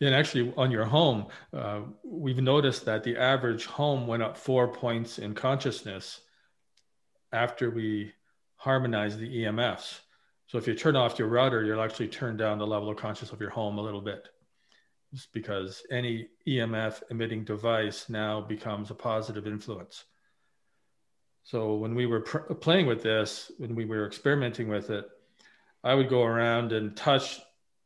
[0.00, 4.68] and actually on your home uh, we've noticed that the average home went up four
[4.68, 6.20] points in consciousness
[7.32, 8.12] after we
[8.56, 10.00] harmonized the emfs
[10.48, 13.32] so if you turn off your router, you'll actually turn down the level of consciousness
[13.32, 14.28] of your home a little bit.
[15.32, 20.04] Because any EMF emitting device now becomes a positive influence.
[21.46, 25.08] So when we were pr- playing with this, when we were experimenting with it,
[25.84, 27.40] I would go around and touch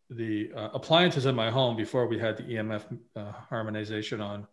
[0.08, 4.46] the uh, appliances in my home before we had the EMF uh, harmonization on.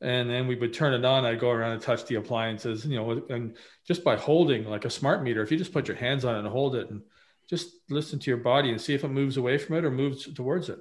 [0.00, 1.24] And then we would turn it on.
[1.24, 4.90] I'd go around and touch the appliances, you know, and just by holding like a
[4.90, 7.02] smart meter, if you just put your hands on it and hold it and
[7.48, 10.30] just listen to your body and see if it moves away from it or moves
[10.34, 10.80] towards it.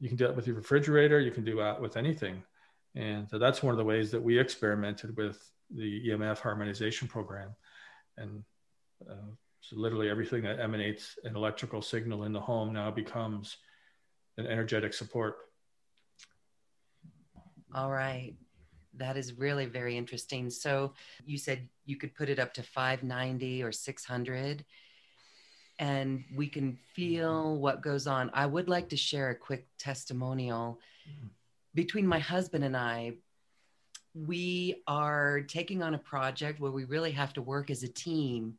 [0.00, 1.20] You can do it with your refrigerator.
[1.20, 2.42] You can do that with anything.
[2.94, 5.38] And so that's one of the ways that we experimented with
[5.70, 7.54] the EMF harmonization program.
[8.16, 8.42] And
[9.08, 13.56] uh, so literally everything that emanates an electrical signal in the home now becomes
[14.38, 15.36] an energetic support.
[17.74, 18.34] All right.
[18.94, 20.48] That is really very interesting.
[20.48, 24.64] So you said you could put it up to 590 or 600
[25.78, 26.92] and we can mm-hmm.
[26.94, 28.30] feel what goes on.
[28.32, 30.80] I would like to share a quick testimonial.
[31.08, 31.26] Mm-hmm.
[31.74, 33.14] Between my husband and I,
[34.14, 38.54] we are taking on a project where we really have to work as a team.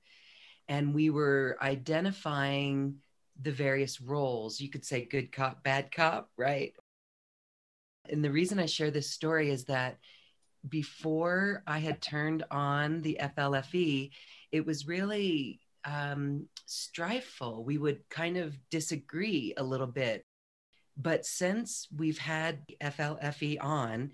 [0.69, 2.97] And we were identifying
[3.41, 4.59] the various roles.
[4.59, 6.73] You could say good cop, bad cop, right?
[8.09, 9.97] And the reason I share this story is that
[10.67, 14.11] before I had turned on the FLFE,
[14.51, 17.63] it was really um, strifeful.
[17.63, 20.25] We would kind of disagree a little bit.
[20.97, 24.11] But since we've had FLFE on,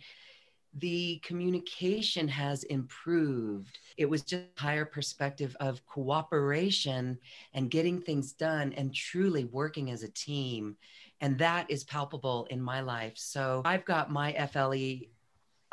[0.75, 3.77] the communication has improved.
[3.97, 7.19] It was just a higher perspective of cooperation
[7.53, 10.75] and getting things done and truly working as a team.
[11.21, 13.13] And that is palpable in my life.
[13.15, 15.07] So I've got my FLE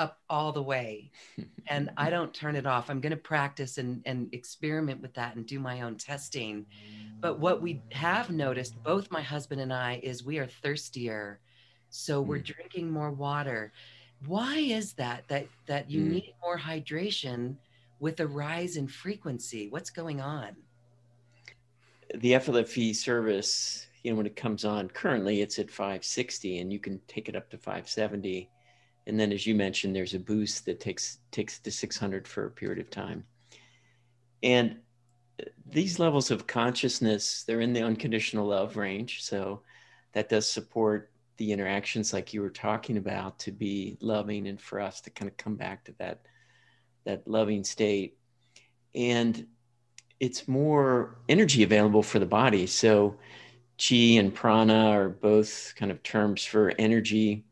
[0.00, 1.10] up all the way
[1.68, 2.90] and I don't turn it off.
[2.90, 6.66] I'm going to practice and, and experiment with that and do my own testing.
[7.20, 11.38] But what we have noticed, both my husband and I, is we are thirstier.
[11.90, 12.46] So we're mm.
[12.46, 13.72] drinking more water.
[14.26, 15.28] Why is that?
[15.28, 16.10] That that you mm.
[16.10, 17.56] need more hydration
[17.98, 19.68] with a rise in frequency.
[19.68, 20.56] What's going on?
[22.14, 26.78] The FLFE service, you know, when it comes on currently, it's at 560, and you
[26.78, 28.48] can take it up to 570
[29.06, 32.50] and then as you mentioned there's a boost that takes takes to 600 for a
[32.50, 33.24] period of time.
[34.42, 34.76] And
[35.66, 39.22] these levels of consciousness they're in the unconditional love range.
[39.22, 39.62] So
[40.12, 44.80] that does support the interactions like you were talking about to be loving and for
[44.80, 46.20] us to kind of come back to that
[47.04, 48.18] that loving state.
[48.94, 49.46] And
[50.18, 52.66] it's more energy available for the body.
[52.66, 53.16] So
[53.78, 57.44] chi and prana are both kind of terms for energy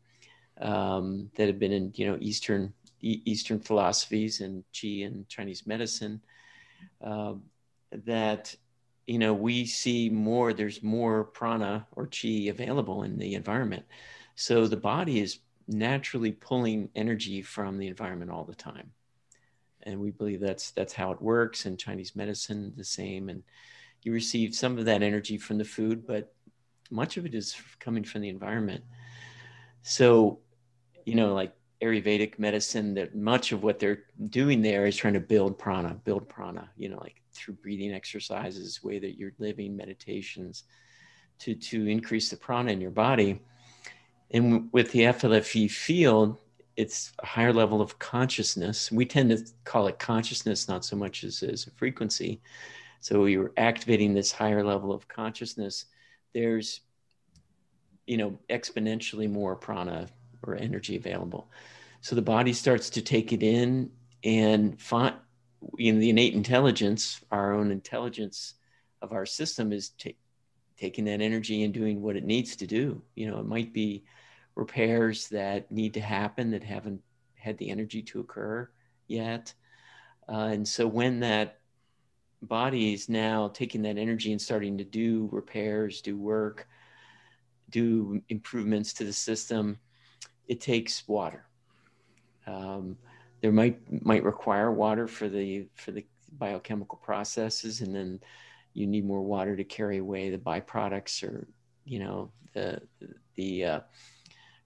[0.59, 6.21] um, that have been in you know Eastern Eastern philosophies and Qi and Chinese medicine.
[7.01, 7.35] Uh,
[8.05, 8.55] that
[9.07, 10.53] you know we see more.
[10.53, 13.85] There's more prana or Qi available in the environment,
[14.35, 18.91] so the body is naturally pulling energy from the environment all the time,
[19.83, 21.65] and we believe that's that's how it works.
[21.65, 23.43] And Chinese medicine the same, and
[24.03, 26.33] you receive some of that energy from the food, but
[26.91, 28.83] much of it is coming from the environment.
[29.81, 30.39] So
[31.09, 35.19] you know, like Ayurvedic medicine, that much of what they're doing there is trying to
[35.19, 40.63] build prana, build prana, you know, like through breathing exercises, way that you're living, meditations,
[41.39, 43.41] to to increase the prana in your body.
[44.31, 46.37] And with the FLFE field,
[46.75, 48.91] it's a higher level of consciousness.
[48.91, 52.41] We tend to call it consciousness, not so much as, as a frequency.
[52.99, 55.85] So you're activating this higher level of consciousness.
[56.33, 56.81] There's,
[58.05, 60.07] you know, exponentially more prana
[60.43, 61.49] or energy available.
[62.01, 63.91] So the body starts to take it in
[64.23, 65.15] and find
[65.77, 68.53] in the innate intelligence, our own intelligence
[69.01, 70.17] of our system is t-
[70.77, 73.01] taking that energy and doing what it needs to do.
[73.15, 74.05] You know, it might be
[74.55, 77.01] repairs that need to happen that haven't
[77.35, 78.69] had the energy to occur
[79.07, 79.53] yet.
[80.27, 81.59] Uh, and so when that
[82.41, 86.67] body is now taking that energy and starting to do repairs, do work,
[87.69, 89.77] do improvements to the system,
[90.49, 91.45] it takes water.
[92.47, 92.97] Um,
[93.41, 96.05] there might might require water for the for the
[96.37, 98.19] biochemical processes, and then
[98.73, 101.47] you need more water to carry away the byproducts or
[101.85, 102.81] you know the
[103.35, 103.79] the uh,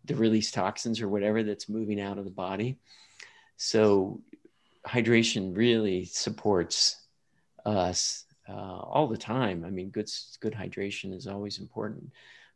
[0.06, 2.78] the release toxins or whatever that's moving out of the body.
[3.58, 4.22] So
[4.88, 6.98] hydration really supports
[7.66, 9.66] us uh, all the time.
[9.66, 12.12] I mean, good good hydration is always important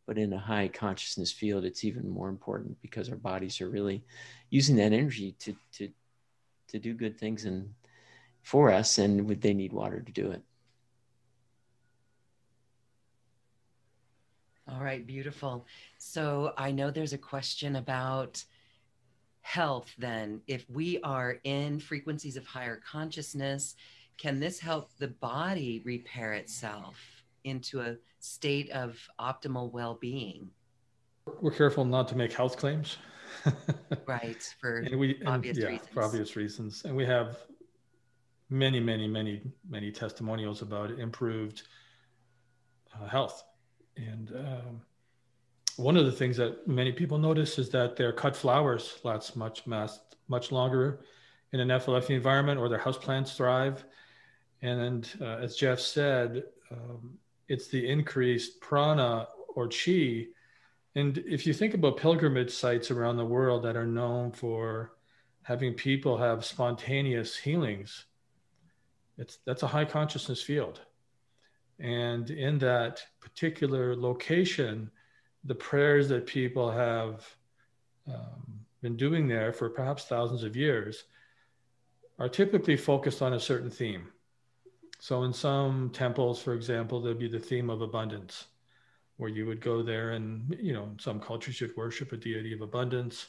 [0.08, 4.04] but in a high consciousness field it's even more important because our bodies are really
[4.50, 5.90] using that energy to to
[6.68, 7.74] to do good things and
[8.42, 10.42] for us and would they need water to do it.
[14.70, 15.66] All right beautiful.
[15.98, 18.44] So i know there's a question about
[19.42, 20.42] health then.
[20.48, 23.76] If we are in frequencies of higher consciousness
[24.18, 27.17] can this help the body repair itself
[27.48, 30.50] into a state of optimal well-being.
[31.42, 32.98] We're careful not to make health claims.
[34.06, 35.90] Right for and we, and, obvious yeah, reasons.
[35.94, 36.84] for obvious reasons.
[36.86, 37.38] And we have
[38.50, 41.64] many many many many testimonials about improved
[42.96, 43.44] uh, health.
[43.98, 44.82] And um,
[45.76, 49.68] one of the things that many people notice is that their cut flowers last much
[49.68, 51.02] last much longer
[51.52, 53.84] in an FLFE environment or their houseplants thrive.
[54.62, 60.28] And uh, as jeff said um, it's the increased prana or chi.
[60.96, 64.94] And if you think about pilgrimage sites around the world that are known for
[65.44, 68.06] having people have spontaneous healings,
[69.18, 70.82] it's that's a high consciousness field.
[71.80, 74.92] And in that particular location,
[75.44, 77.26] the prayers that people have
[78.08, 81.04] um, been doing there for perhaps thousands of years
[82.20, 84.08] are typically focused on a certain theme.
[85.00, 88.46] So in some temples, for example, there'd be the theme of abundance,
[89.18, 92.62] where you would go there and, you know, some cultures you'd worship a deity of
[92.62, 93.28] abundance,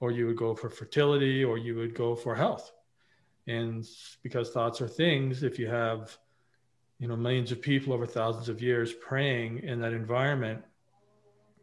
[0.00, 2.72] or you would go for fertility, or you would go for health.
[3.46, 3.86] And
[4.22, 6.16] because thoughts are things, if you have,
[6.98, 10.62] you know, millions of people over thousands of years praying in that environment,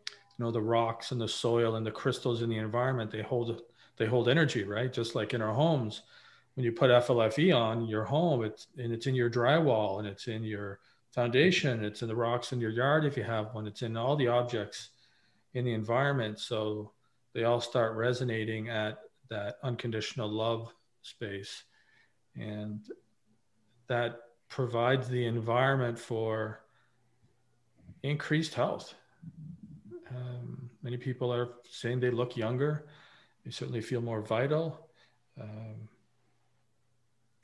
[0.07, 3.61] you know, the rocks and the soil and the crystals in the environment, they hold
[3.97, 4.91] they hold energy, right?
[4.91, 6.03] Just like in our homes,
[6.55, 10.27] when you put FLFE on your home, it's and it's in your drywall and it's
[10.27, 10.79] in your
[11.11, 14.15] foundation, it's in the rocks in your yard if you have one, it's in all
[14.15, 14.89] the objects
[15.53, 16.39] in the environment.
[16.39, 16.91] So
[17.33, 18.99] they all start resonating at
[19.29, 21.63] that unconditional love space.
[22.35, 22.79] And
[23.87, 26.61] that provides the environment for
[28.03, 28.93] increased health.
[30.09, 32.85] Um, many people are saying they look younger.
[33.45, 34.87] They certainly feel more vital.
[35.39, 35.87] Um,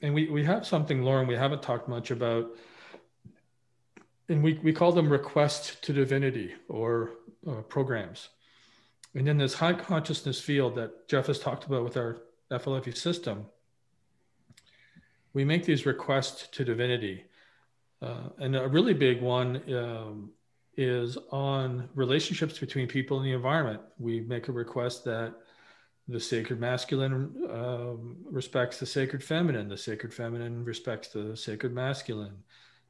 [0.01, 2.47] and we, we have something, Lauren, we haven't talked much about,
[4.29, 7.11] and we, we call them requests to divinity or
[7.47, 8.29] uh, programs.
[9.15, 12.21] And in this high consciousness field that Jeff has talked about with our
[12.51, 13.45] FLFE system,
[15.33, 17.25] we make these requests to divinity.
[18.01, 20.29] Uh, and a really big one um,
[20.75, 23.81] is on relationships between people and the environment.
[23.97, 25.33] We make a request that
[26.07, 32.37] the sacred masculine um, respects the sacred feminine, the sacred feminine respects the sacred masculine,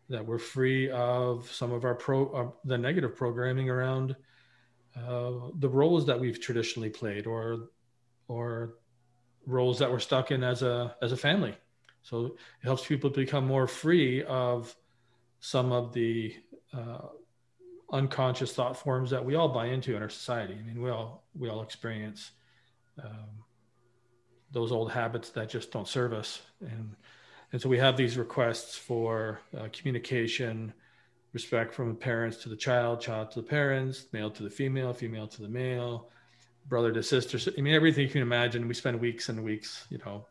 [0.09, 4.15] that we're free of some of our pro the negative programming around
[4.95, 7.70] uh, the roles that we've traditionally played or
[8.28, 8.76] or
[9.45, 11.55] roles that we're stuck in as a as a family.
[12.03, 14.74] So it helps people become more free of
[15.39, 16.36] some of the
[16.72, 17.07] uh,
[17.91, 20.55] unconscious thought forms that we all buy into in our society.
[20.57, 22.32] I mean, we all we all experience
[23.03, 23.43] um,
[24.51, 26.95] those old habits that just don't serve us, and
[27.51, 30.73] and so we have these requests for uh, communication,
[31.33, 34.93] respect from the parents to the child, child to the parents, male to the female,
[34.93, 36.09] female to the male,
[36.67, 37.39] brother to sister.
[37.57, 38.67] I mean, everything you can imagine.
[38.67, 40.25] We spend weeks and weeks, you know.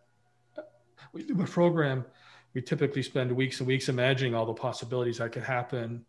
[1.13, 2.05] We do a program.
[2.53, 6.05] We typically spend weeks and weeks imagining all the possibilities that could happen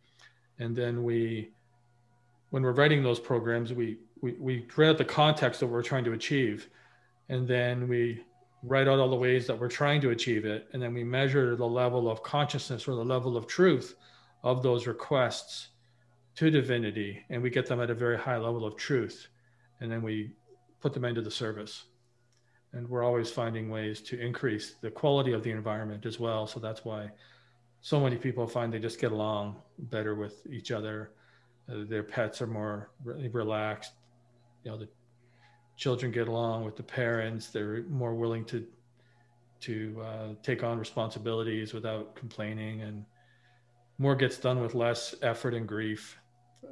[0.60, 1.52] and then we
[2.50, 6.14] when we're writing those programs we we, we out the context that we're trying to
[6.14, 6.70] achieve.
[7.30, 8.24] And then we
[8.64, 10.68] write out all the ways that we're trying to achieve it.
[10.74, 13.96] And then we measure the level of consciousness or the level of truth
[14.44, 15.70] of those requests
[16.36, 17.24] to divinity.
[17.30, 19.28] And we get them at a very high level of truth.
[19.80, 20.34] And then we
[20.82, 21.86] put them into the service.
[22.74, 26.48] And we're always finding ways to increase the quality of the environment as well.
[26.48, 27.10] So that's why
[27.82, 31.12] so many people find they just get along better with each other.
[31.70, 33.94] Uh, their pets are more re- relaxed.
[34.64, 34.90] You know, the
[35.76, 37.48] children get along with the parents.
[37.48, 38.66] They're more willing to
[39.60, 43.06] to uh, take on responsibilities without complaining, and
[43.98, 46.18] more gets done with less effort and grief.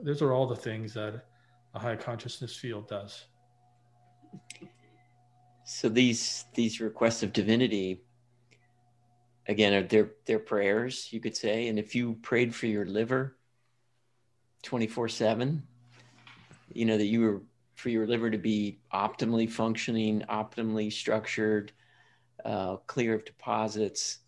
[0.03, 1.25] Those are all the things that
[1.73, 3.25] a high consciousness field does.
[5.65, 8.05] So these these requests of divinity
[9.47, 11.67] again, they're, they're prayers, you could say.
[11.67, 13.37] And if you prayed for your liver
[14.65, 15.63] 24 7,
[16.73, 17.41] you know, that you were
[17.75, 21.71] for your liver to be optimally functioning, optimally structured,
[22.43, 24.19] uh, clear of deposits.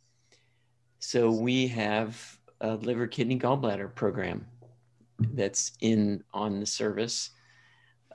[1.00, 4.46] So we have a liver, kidney, gallbladder program
[5.34, 7.32] that's in on the service.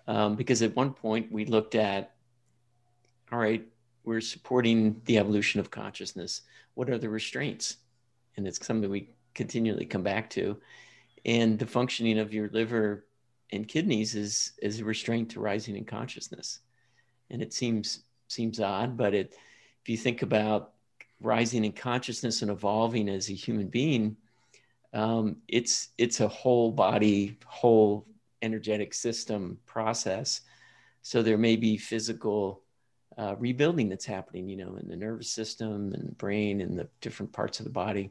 [0.08, 2.14] Um, because at one point we looked at,
[3.30, 3.64] all right,
[4.04, 6.42] we're supporting the evolution of consciousness
[6.74, 7.76] what are the restraints?
[8.36, 10.58] And it's something we continually come back to.
[11.24, 13.06] And the functioning of your liver
[13.52, 16.60] and kidneys is is a restraint to rising in consciousness.
[17.30, 19.34] And it seems seems odd, but it
[19.82, 20.72] if you think about
[21.20, 24.16] rising in consciousness and evolving as a human being,
[24.92, 28.06] um, it's it's a whole body, whole
[28.42, 30.40] energetic system process.
[31.02, 32.62] So there may be physical
[33.18, 37.32] uh, rebuilding that's happening, you know, in the nervous system and brain and the different
[37.32, 38.10] parts of the body.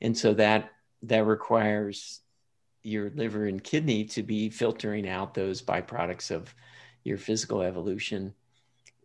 [0.00, 0.70] And so that
[1.02, 2.20] that requires
[2.84, 6.54] your liver and kidney to be filtering out those byproducts of
[7.02, 8.34] your physical evolution.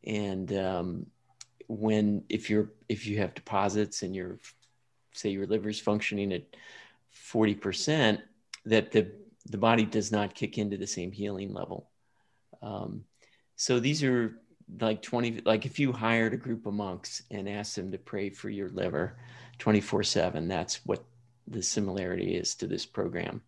[0.06, 1.06] And um,
[1.68, 4.38] when if you're if you have deposits and your
[5.14, 6.44] say your liver's functioning at
[7.16, 8.22] 40%,
[8.66, 9.12] that the
[9.50, 11.90] the body does not kick into the same healing level.
[12.62, 13.06] Um,
[13.56, 14.40] so these are
[14.80, 18.30] like 20 like if you hired a group of monks and asked them to pray
[18.30, 19.18] for your liver
[19.58, 21.04] 24 7 that's what
[21.48, 23.42] the similarity is to this program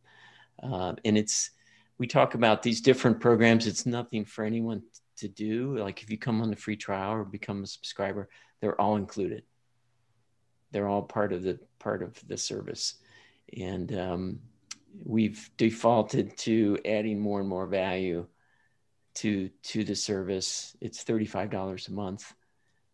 [0.62, 1.52] uh, and it's
[1.98, 4.82] we talk about these different programs it's nothing for anyone
[5.18, 8.80] to do like if you come on the free trial or become a subscriber they're
[8.80, 9.44] all included
[10.72, 12.96] they're all part of the part of the service
[13.58, 14.40] and um,
[15.04, 18.26] we've defaulted to adding more and more value
[19.16, 20.76] to to the service.
[20.82, 22.34] It's thirty five dollars a month,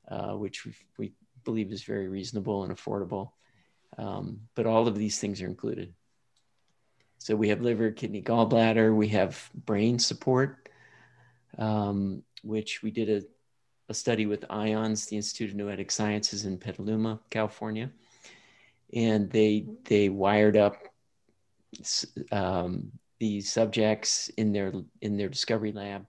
[0.10, 1.14] uh, which we, we
[1.44, 3.32] believe is very reasonable and affordable.
[3.98, 5.94] Um, but all of these things are included.
[7.20, 8.96] So we have liver, kidney, gallbladder.
[8.96, 10.70] We have brain support,
[11.58, 13.24] um, which we did a
[13.90, 17.92] a study with IONS, the Institute of Noetic Sciences in Petaluma, California,
[18.94, 20.76] and they they wired up
[22.32, 22.92] um,
[23.42, 26.06] subjects in their in their discovery lab,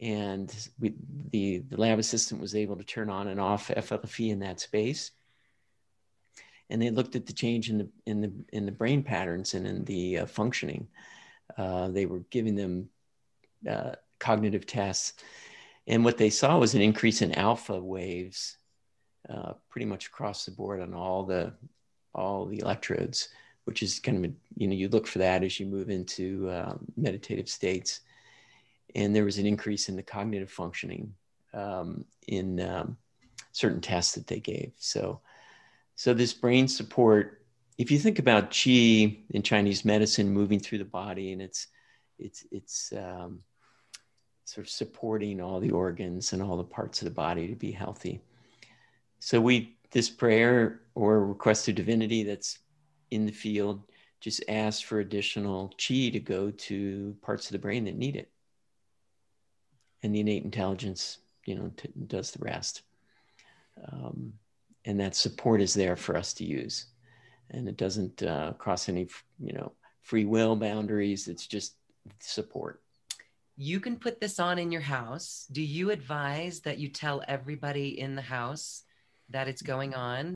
[0.00, 0.94] and we,
[1.30, 5.10] the the lab assistant was able to turn on and off FLFE in that space,
[6.74, 9.64] and they looked at the change in the in the in the brain patterns and
[9.64, 10.88] in the uh, functioning.
[11.56, 12.88] Uh, they were giving them
[13.70, 15.12] uh, cognitive tests,
[15.86, 18.56] and what they saw was an increase in alpha waves,
[19.30, 21.52] uh, pretty much across the board on all the
[22.12, 23.28] all the electrodes,
[23.66, 26.84] which is kind of you know you look for that as you move into um,
[26.96, 28.00] meditative states,
[28.96, 31.14] and there was an increase in the cognitive functioning
[31.52, 32.96] um, in um,
[33.52, 34.72] certain tests that they gave.
[34.78, 35.20] So
[35.96, 37.44] so this brain support,
[37.78, 41.68] if you think about qi in Chinese medicine moving through the body, and it's
[42.18, 43.40] it's it's um,
[44.44, 47.72] sort of supporting all the organs and all the parts of the body to be
[47.72, 48.20] healthy.
[49.20, 52.58] So we this prayer or request to divinity that's
[53.10, 53.82] in the field
[54.20, 58.30] just asks for additional chi to go to parts of the brain that need it,
[60.02, 62.82] and the innate intelligence, you know, t- does the rest.
[63.92, 64.32] Um,
[64.84, 66.86] and that support is there for us to use.
[67.50, 69.08] And it doesn't uh, cross any
[69.38, 69.72] you know
[70.02, 71.28] free will boundaries.
[71.28, 71.76] It's just
[72.20, 72.80] support.
[73.56, 75.46] You can put this on in your house.
[75.50, 78.82] Do you advise that you tell everybody in the house
[79.30, 80.34] that it's going on?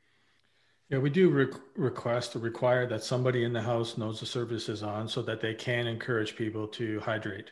[0.89, 4.69] Yeah we do re- request or require that somebody in the house knows the service
[4.69, 7.51] is on so that they can encourage people to hydrate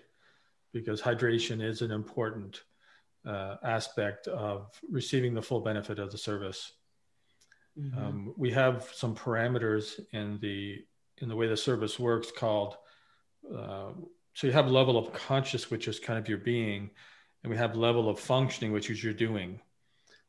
[0.72, 2.62] because hydration is an important
[3.26, 6.72] uh, aspect of receiving the full benefit of the service
[7.78, 7.98] Mm-hmm.
[7.98, 10.84] Um, we have some parameters in the
[11.18, 12.76] in the way the service works called.
[13.50, 13.92] Uh,
[14.34, 16.90] so you have level of conscious, which is kind of your being,
[17.42, 19.60] and we have level of functioning, which is your doing.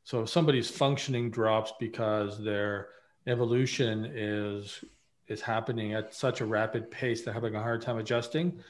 [0.03, 2.89] So if somebody's functioning drops because their
[3.27, 4.83] evolution is
[5.27, 8.61] is happening at such a rapid pace, they're having a hard time adjusting.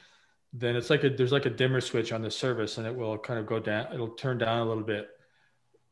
[0.52, 3.18] Then it's like a there's like a dimmer switch on the service, and it will
[3.18, 3.92] kind of go down.
[3.92, 5.08] It'll turn down a little bit,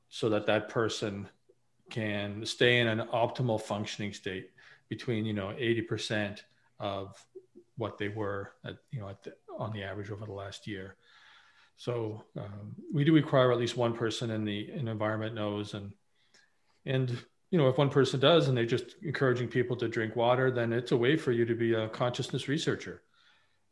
[0.09, 1.29] so that that person
[1.91, 4.51] can stay in an optimal functioning state
[4.89, 6.41] between you know 80%
[6.79, 7.17] of
[7.77, 10.97] what they were at you know the, on the average over the last year.
[11.77, 15.93] So um, we do require at least one person in the in environment knows and
[16.85, 17.11] and
[17.51, 20.73] you know if one person does and they're just encouraging people to drink water then
[20.73, 23.03] it's a way for you to be a consciousness researcher.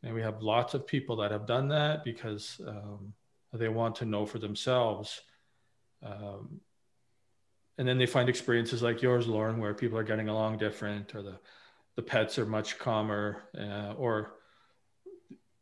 [0.02, 3.14] And we have lots of people that have done that because um,
[3.54, 5.22] they want to know for themselves
[6.04, 6.60] um,
[7.78, 11.22] and then they find experiences like yours, Lauren, where people are getting along different, or
[11.22, 11.38] the
[11.96, 14.34] the pets are much calmer, uh, or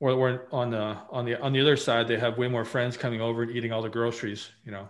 [0.01, 2.97] or, or on the on the on the other side, they have way more friends
[2.97, 4.89] coming over and eating all the groceries, you know,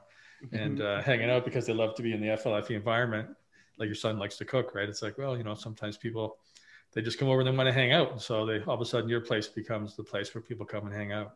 [0.52, 3.28] and uh, hanging out because they love to be in the FLFE environment.
[3.78, 4.88] Like your son likes to cook, right?
[4.88, 6.38] It's like, well, you know, sometimes people
[6.92, 8.84] they just come over and they want to hang out, so they all of a
[8.84, 11.34] sudden your place becomes the place where people come and hang out.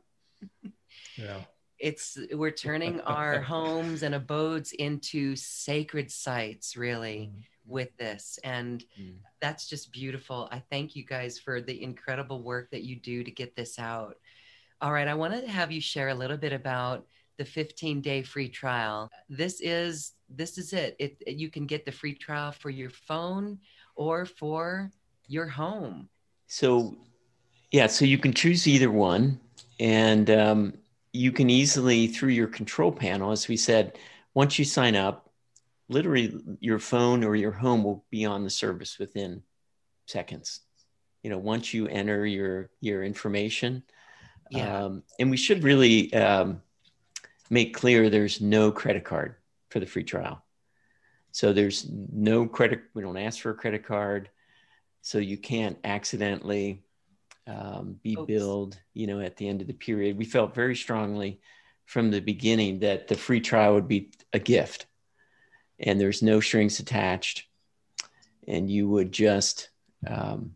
[1.18, 1.40] Yeah
[1.78, 7.42] it's we're turning our homes and abodes into sacred sites really mm.
[7.66, 9.14] with this and mm.
[9.40, 13.30] that's just beautiful i thank you guys for the incredible work that you do to
[13.30, 14.16] get this out
[14.80, 17.06] all right i wanted to have you share a little bit about
[17.38, 20.96] the 15 day free trial this is this is it.
[20.98, 23.58] it you can get the free trial for your phone
[23.94, 24.90] or for
[25.28, 26.08] your home
[26.46, 26.96] so
[27.70, 29.38] yeah so you can choose either one
[29.78, 30.72] and um,
[31.16, 33.98] you can easily, through your control panel, as we said,
[34.34, 35.30] once you sign up,
[35.88, 39.42] literally your phone or your home will be on the service within
[40.06, 40.60] seconds.
[41.22, 43.82] You know, once you enter your your information,
[44.50, 44.84] yeah.
[44.84, 46.62] Um, and we should really um,
[47.50, 49.34] make clear there's no credit card
[49.70, 50.44] for the free trial.
[51.32, 52.82] So there's no credit.
[52.94, 54.30] We don't ask for a credit card,
[55.02, 56.84] so you can't accidentally
[57.46, 58.26] um, be Oops.
[58.26, 60.18] billed, you know, at the end of the period.
[60.18, 61.40] We felt very strongly
[61.84, 64.86] from the beginning that the free trial would be a gift
[65.78, 67.46] and there's no strings attached
[68.48, 69.70] and you would just
[70.06, 70.54] um,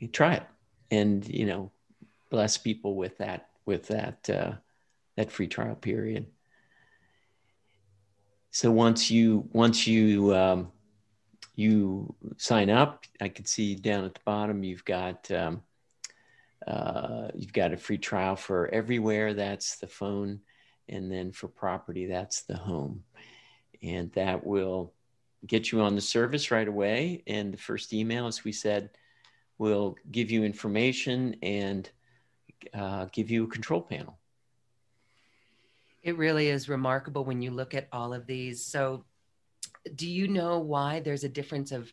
[0.00, 0.42] you try it
[0.90, 1.70] and, you know,
[2.30, 4.52] bless people with that, with that, uh,
[5.16, 6.26] that free trial period.
[8.50, 10.72] So once you, once you, um,
[11.54, 15.62] you sign up, I can see down at the bottom, you've got, um,
[16.66, 20.40] uh, you've got a free trial for everywhere, that's the phone.
[20.88, 23.04] And then for property, that's the home.
[23.82, 24.92] And that will
[25.46, 27.22] get you on the service right away.
[27.26, 28.90] And the first email, as we said,
[29.58, 31.88] will give you information and
[32.74, 34.18] uh, give you a control panel.
[36.02, 38.64] It really is remarkable when you look at all of these.
[38.64, 39.04] So,
[39.94, 41.92] do you know why there's a difference of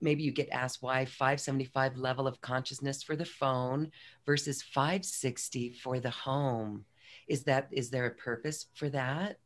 [0.00, 3.90] maybe you get asked why 575 level of consciousness for the phone
[4.24, 6.84] versus 560 for the home?
[7.28, 9.38] Is that is there a purpose for that?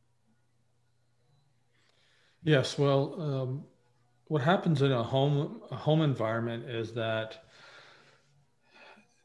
[2.43, 2.79] Yes.
[2.79, 3.65] Well, um,
[4.27, 7.45] what happens in a home a home environment is that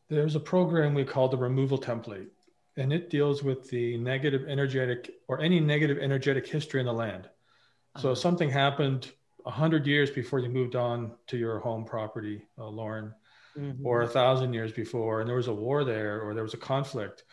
[0.09, 2.27] there's a program we call the removal template
[2.77, 7.29] and it deals with the negative energetic or any negative energetic history in the land.
[7.97, 8.15] So uh-huh.
[8.15, 9.11] something happened
[9.45, 13.13] a hundred years before you moved on to your home property, uh, Lauren,
[13.57, 13.85] mm-hmm.
[13.85, 16.57] or a thousand years before, and there was a war there or there was a
[16.57, 17.23] conflict.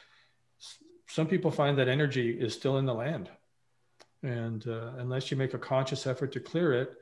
[1.08, 3.30] Some people find that energy is still in the land,
[4.22, 6.94] and uh, unless you make a conscious effort to clear it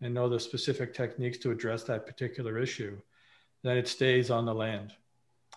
[0.00, 2.98] and know the specific techniques to address that particular issue,
[3.62, 4.92] then it stays on the land,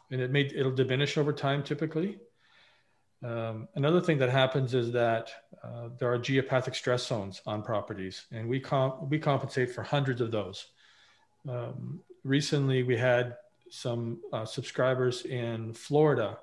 [0.09, 2.17] and it may it'll diminish over time typically
[3.23, 5.31] um, another thing that happens is that
[5.63, 10.21] uh, there are geopathic stress zones on properties, and we comp- we compensate for hundreds
[10.21, 10.67] of those.
[11.47, 13.37] Um, recently, we had
[13.69, 16.39] some uh, subscribers in Florida,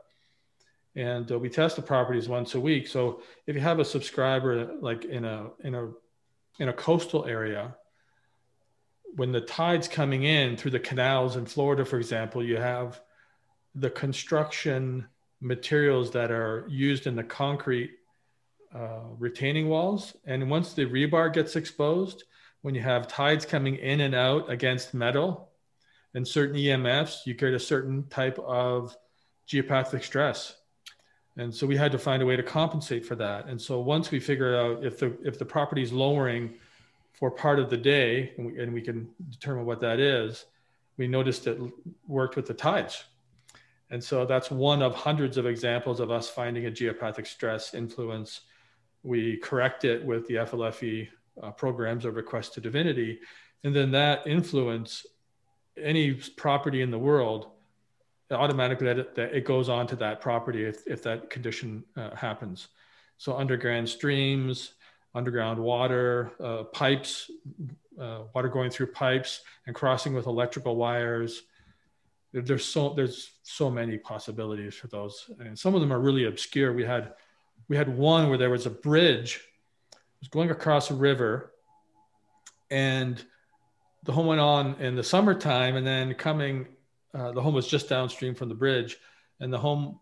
[0.95, 2.87] and uh, we test the properties once a week.
[2.87, 5.91] So if you have a subscriber like in a in a
[6.61, 7.75] in a coastal area,
[9.17, 13.01] when the tide's coming in through the canals in Florida, for example, you have
[13.75, 15.09] the construction
[15.41, 17.93] materials that are used in the concrete
[18.75, 20.17] uh, retaining walls.
[20.27, 22.25] And once the rebar gets exposed,
[22.63, 25.49] when you have tides coming in and out against metal
[26.15, 28.97] and certain EMFs, you get a certain type of
[29.49, 30.57] geopathic stress.
[31.37, 33.47] And so we had to find a way to compensate for that.
[33.47, 36.55] And so once we figured out if the if the property is lowering
[37.13, 40.45] for part of the day, and we, and we can determine what that is,
[40.97, 41.59] we noticed it
[42.07, 43.05] worked with the tides.
[43.91, 48.43] And so that's one of hundreds of examples of us finding a geopathic stress influence.
[49.03, 51.09] We correct it with the FLFE
[51.43, 53.21] uh, programs of request to divinity.
[53.65, 55.07] And then that influence,
[55.77, 57.49] any property in the world,
[58.31, 62.15] automatically that it, that it goes on to that property if, if that condition uh,
[62.15, 62.69] happens.
[63.17, 64.75] So underground streams,
[65.15, 67.31] underground water, uh, pipes,
[67.99, 71.43] uh, water going through pipes and crossing with electrical wires,
[72.33, 75.31] there's so there's so many possibilities for those.
[75.41, 76.73] And some of them are really obscure.
[76.73, 77.13] We had
[77.69, 79.43] we had one where there was a bridge
[79.93, 81.53] it was going across a river
[82.71, 83.23] and
[84.05, 86.67] the home went on in the summertime and then coming
[87.15, 88.97] uh, the home was just downstream from the bridge
[89.41, 89.99] and the home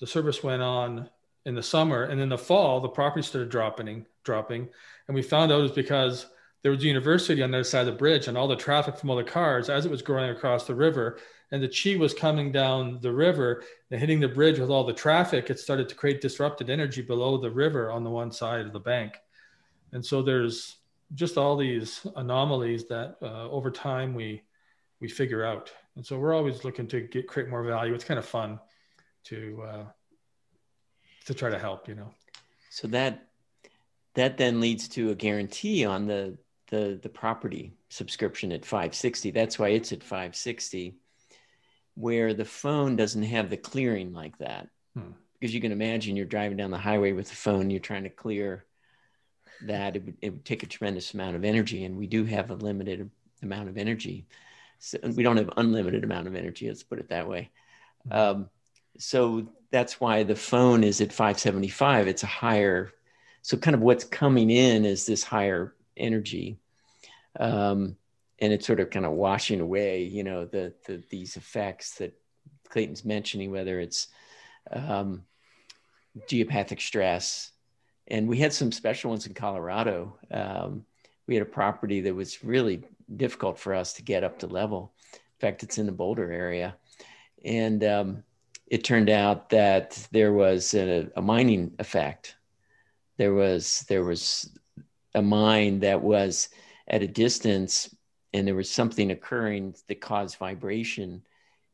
[0.00, 1.08] the service went on
[1.44, 4.68] in the summer and in the fall the property started dropping dropping
[5.08, 6.26] and we found out it was because
[6.62, 8.96] there was a university on the other side of the bridge and all the traffic
[8.96, 11.18] from all the cars as it was going across the river
[11.52, 14.92] and the chi was coming down the river and hitting the bridge with all the
[14.92, 18.72] traffic it started to create disrupted energy below the river on the one side of
[18.72, 19.18] the bank.
[19.92, 20.76] And so there's
[21.14, 24.42] just all these anomalies that uh, over time we
[24.98, 25.70] we figure out.
[25.96, 27.92] And so we're always looking to get create more value.
[27.92, 28.58] It's kind of fun
[29.24, 29.84] to uh,
[31.26, 32.14] to try to help you know?
[32.70, 33.28] So that
[34.14, 36.38] that then leads to a guarantee on the
[36.72, 40.96] the the property subscription at 560 that's why it's at 560
[41.94, 44.68] where the phone doesn't have the clearing like that.
[44.96, 45.12] Hmm.
[45.38, 48.10] Because you can imagine you're driving down the highway with the phone, you're trying to
[48.10, 48.64] clear
[49.62, 49.96] that.
[49.96, 52.54] It would, it would take a tremendous amount of energy, and we do have a
[52.54, 53.10] limited
[53.42, 54.26] amount of energy.
[54.78, 56.68] So we don't have unlimited amount of energy.
[56.68, 57.50] Let's put it that way.
[58.06, 58.12] Hmm.
[58.12, 58.50] Um,
[58.98, 62.06] so that's why the phone is at 575.
[62.06, 62.92] It's a higher.
[63.42, 66.58] So kind of what's coming in is this higher energy.
[67.38, 67.96] Um,
[68.40, 72.12] and it's sort of kind of washing away, you know, the, the these effects that
[72.68, 74.08] Clayton's mentioning, whether it's
[74.72, 75.22] um,
[76.28, 77.52] geopathic stress,
[78.08, 80.18] and we had some special ones in Colorado.
[80.30, 80.84] Um,
[81.26, 82.82] we had a property that was really
[83.16, 84.92] difficult for us to get up to level.
[85.14, 86.76] In fact, it's in the Boulder area,
[87.44, 88.24] and um,
[88.66, 92.36] it turned out that there was a, a mining effect.
[93.18, 94.50] There was there was
[95.14, 96.48] a mine that was
[96.88, 97.94] at a distance
[98.32, 101.22] and there was something occurring that caused vibration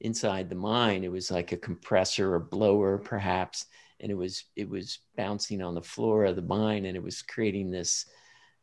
[0.01, 3.67] inside the mine it was like a compressor or blower perhaps
[4.01, 7.23] and it was it was bouncing on the floor of the mine and it was
[7.23, 8.07] creating this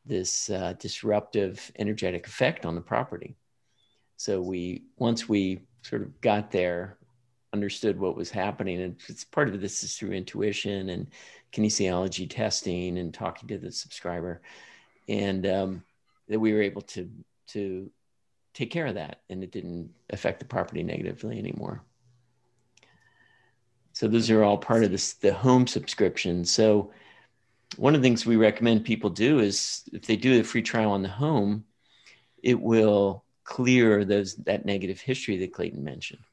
[0.05, 3.35] this uh, disruptive energetic effect on the property.
[4.17, 6.97] So we once we sort of got there
[7.53, 11.07] understood what was happening and it's part of this is through intuition and
[11.53, 14.41] kinesiology testing and talking to the subscriber.
[15.07, 15.83] And um,
[16.29, 17.09] that we were able to
[17.47, 17.91] to
[18.53, 21.83] take care of that and it didn't affect the property negatively anymore
[23.93, 26.45] So those are all part of this the home subscription.
[26.45, 26.91] So
[27.77, 30.91] one of the things we recommend people do is if they do a free trial
[30.91, 31.65] on the home,
[32.43, 36.23] it will clear those that negative history that Clayton mentioned.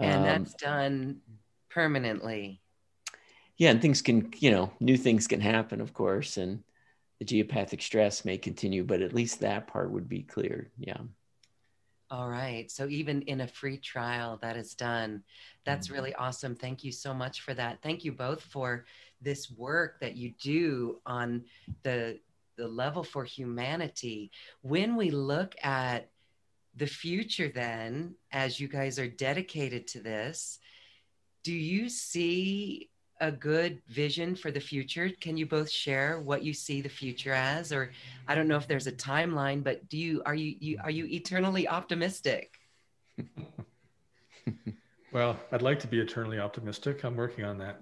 [0.00, 1.20] And um, that's done
[1.70, 2.60] permanently.
[3.56, 6.64] Yeah, and things can, you know, new things can happen, of course, and
[7.18, 10.70] the geopathic stress may continue, but at least that part would be cleared.
[10.78, 10.98] Yeah.
[12.10, 12.70] All right.
[12.70, 15.22] So even in a free trial that is done,
[15.64, 15.94] that's mm-hmm.
[15.94, 16.54] really awesome.
[16.54, 17.82] Thank you so much for that.
[17.82, 18.84] Thank you both for
[19.20, 21.44] this work that you do on
[21.82, 22.20] the
[22.56, 24.30] the level for humanity.
[24.62, 26.10] When we look at
[26.76, 30.60] the future then as you guys are dedicated to this,
[31.42, 32.90] do you see
[33.20, 35.10] a good vision for the future?
[35.20, 37.90] Can you both share what you see the future as, or
[38.28, 41.06] I don't know if there's a timeline, but do you are you, you are you
[41.06, 42.58] eternally optimistic?
[45.12, 47.04] well, I'd like to be eternally optimistic.
[47.04, 47.80] I'm working on that.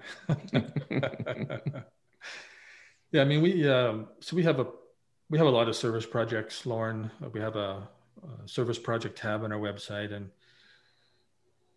[3.12, 4.66] yeah, I mean, we um, so we have a
[5.30, 7.10] we have a lot of service projects, Lauren.
[7.32, 7.88] We have a,
[8.22, 10.28] a service project tab on our website, and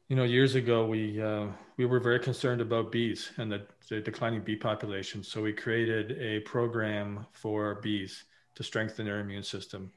[0.07, 1.47] you know, years ago we uh,
[1.77, 5.23] we were very concerned about bees and the, the, declining bee population.
[5.23, 8.23] So we created a program for bees
[8.55, 9.91] to strengthen their immune system,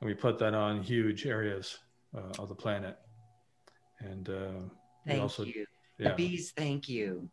[0.00, 1.78] and we put that on huge areas
[2.16, 2.98] uh, of the planet.
[4.00, 4.48] And uh,
[5.06, 5.66] thank also, you,
[5.98, 6.10] yeah.
[6.10, 6.52] the bees.
[6.54, 7.28] Thank you.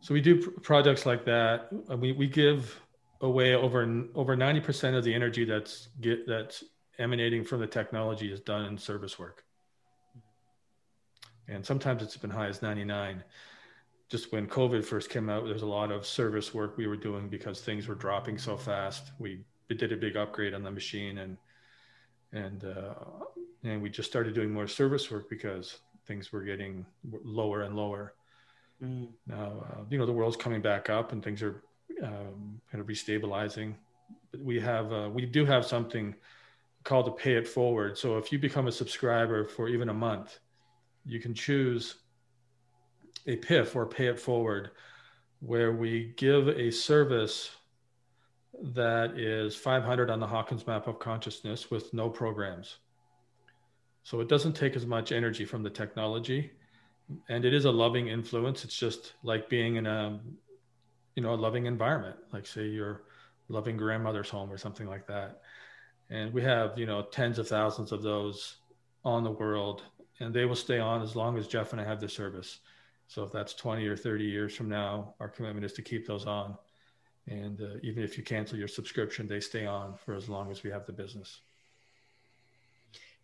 [0.00, 1.68] So we do projects like that.
[1.96, 2.78] We we give
[3.22, 6.64] away over over ninety percent of the energy that's get that's
[6.98, 9.44] emanating from the technology is done in service work
[11.48, 13.22] and sometimes it's been high as 99
[14.10, 17.28] just when covid first came out there's a lot of service work we were doing
[17.28, 19.12] because things were dropping so fast.
[19.18, 21.36] We did a big upgrade on the machine and
[22.32, 22.94] and uh,
[23.62, 26.84] and we just started doing more service work because things were getting
[27.24, 28.14] lower and lower.
[28.82, 29.08] Mm.
[29.26, 31.62] now uh, you know the world's coming back up and things are
[32.02, 33.74] um, kind of restabilizing.
[34.30, 36.14] But we have uh, we do have something
[36.82, 37.96] called a pay it forward.
[37.96, 40.40] So if you become a subscriber for even a month
[41.04, 41.96] you can choose
[43.26, 44.70] a PIF or pay it forward,
[45.40, 47.50] where we give a service
[48.62, 52.78] that is 500 on the Hawkins map of consciousness with no programs.
[54.02, 56.52] So it doesn't take as much energy from the technology,
[57.28, 58.64] and it is a loving influence.
[58.64, 60.20] It's just like being in a,
[61.16, 63.04] you know, a loving environment, like say your
[63.48, 65.40] loving grandmother's home or something like that.
[66.10, 68.56] And we have, you know, tens of thousands of those
[69.04, 69.82] on the world
[70.20, 72.60] and they will stay on as long as Jeff and I have the service.
[73.08, 76.26] So if that's 20 or 30 years from now, our commitment is to keep those
[76.26, 76.56] on.
[77.26, 80.62] And uh, even if you cancel your subscription, they stay on for as long as
[80.62, 81.40] we have the business.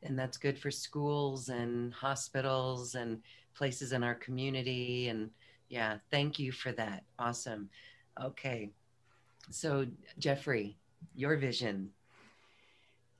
[0.03, 3.20] And that's good for schools and hospitals and
[3.55, 5.09] places in our community.
[5.09, 5.30] And
[5.68, 7.05] yeah, thank you for that.
[7.18, 7.68] Awesome.
[8.20, 8.70] Okay.
[9.51, 9.86] So,
[10.18, 10.76] Jeffrey,
[11.14, 11.91] your vision.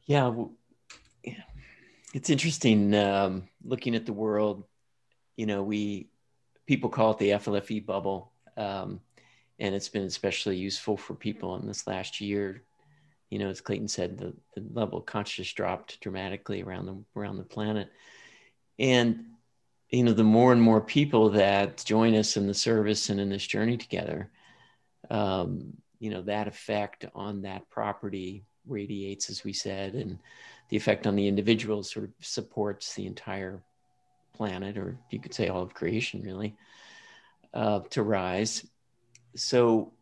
[0.07, 0.29] Yeah.
[0.29, 0.53] Well,
[1.23, 1.43] yeah
[2.13, 4.65] it's interesting um, looking at the world.
[5.37, 6.09] You know, we
[6.67, 9.01] people call it the FLFE bubble, um,
[9.59, 12.63] and it's been especially useful for people in this last year.
[13.31, 17.37] You know, as Clayton said, the, the level of consciousness dropped dramatically around the around
[17.37, 17.91] the planet,
[18.79, 19.25] and
[19.91, 23.29] you know, the more and more people that join us in the service and in
[23.29, 24.31] this journey together,
[25.11, 30.19] um, you know, that effect on that property radiates, as we said, and
[30.71, 33.63] the effect on the individual sort of supports the entire
[34.33, 36.57] planet, or you could say all of creation, really,
[37.53, 38.67] uh, to rise.
[39.37, 39.93] So,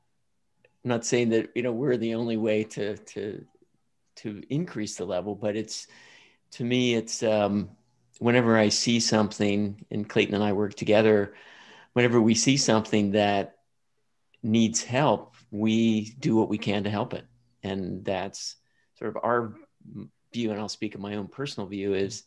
[0.84, 3.44] I'm not saying that you know we're the only way to to
[4.16, 5.86] to increase the level, but it's
[6.52, 7.70] to me, it's um,
[8.18, 11.34] whenever I see something, and Clayton and I work together.
[11.94, 13.56] Whenever we see something that
[14.42, 17.24] needs help, we do what we can to help it,
[17.62, 18.56] and that's
[18.98, 19.54] sort of our
[20.32, 22.24] view, and I'll speak of my own personal view, is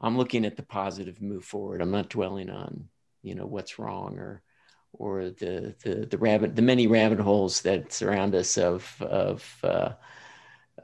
[0.00, 1.80] I'm looking at the positive move forward.
[1.80, 2.88] I'm not dwelling on,
[3.22, 4.42] you know, what's wrong or
[4.92, 9.92] or the the the rabbit the many rabbit holes that surround us of of uh,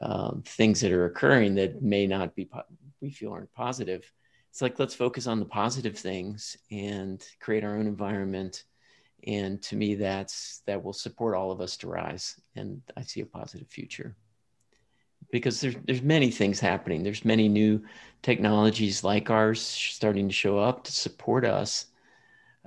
[0.01, 2.49] um, things that are occurring that may not be
[3.01, 4.11] we feel aren't positive.
[4.49, 8.63] It's like let's focus on the positive things and create our own environment.
[9.25, 12.39] And to me, that's that will support all of us to rise.
[12.55, 14.15] And I see a positive future
[15.31, 17.03] because there's there's many things happening.
[17.03, 17.83] There's many new
[18.21, 21.87] technologies like ours starting to show up to support us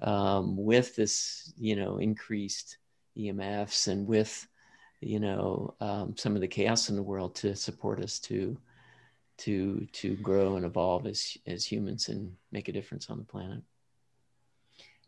[0.02, 2.78] um, with this, you know, increased
[3.16, 4.46] EMFs and with,
[5.00, 8.56] you know, um, some of the chaos in the world to support us to
[9.36, 13.62] to to grow and evolve as as humans and make a difference on the planet.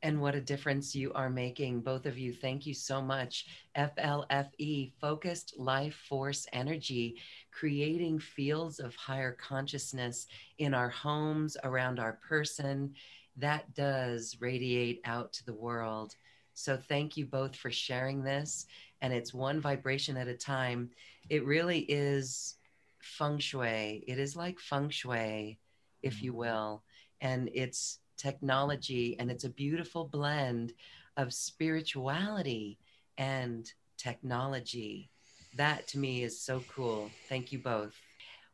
[0.06, 1.80] And what a difference you are making.
[1.80, 3.46] Both of you, thank you so much.
[3.76, 7.16] FLFE, Focused Life Force Energy,
[7.50, 10.28] creating fields of higher consciousness
[10.58, 12.94] in our homes, around our person.
[13.36, 16.14] That does radiate out to the world.
[16.54, 18.66] So thank you both for sharing this.
[19.00, 20.88] And it's one vibration at a time.
[21.30, 22.54] It really is
[23.00, 24.04] feng shui.
[24.06, 25.58] It is like feng shui,
[26.04, 26.38] if you mm-hmm.
[26.38, 26.84] will.
[27.20, 30.72] And it's technology, and it's a beautiful blend
[31.16, 32.78] of spirituality
[33.18, 35.10] and technology.
[35.56, 37.10] That to me is so cool.
[37.28, 37.94] Thank you both.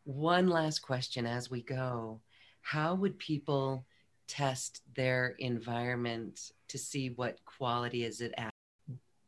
[0.05, 2.21] One last question as we go
[2.61, 3.85] How would people
[4.29, 8.51] test their environment to see what quality is it at?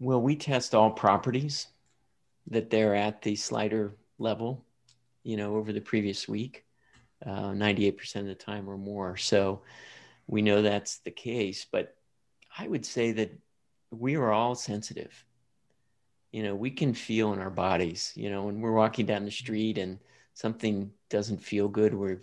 [0.01, 1.69] Well, we test all properties
[2.49, 4.65] that they're at the slider level,
[5.23, 6.65] you know, over the previous week,
[7.25, 9.17] uh, 98% of the time or more.
[9.17, 9.63] So
[10.27, 11.67] we know that's the case.
[11.71, 11.97] But
[12.57, 13.33] I would say that
[13.91, 15.25] we are all sensitive.
[16.33, 19.31] You know, we can feel in our bodies, you know, when we're walking down the
[19.31, 19.99] street and
[20.35, 22.21] something doesn't feel good, we're,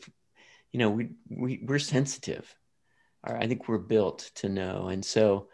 [0.71, 2.53] you know, we, we, we're sensitive.
[3.23, 4.87] I think we're built to know.
[4.87, 5.47] And so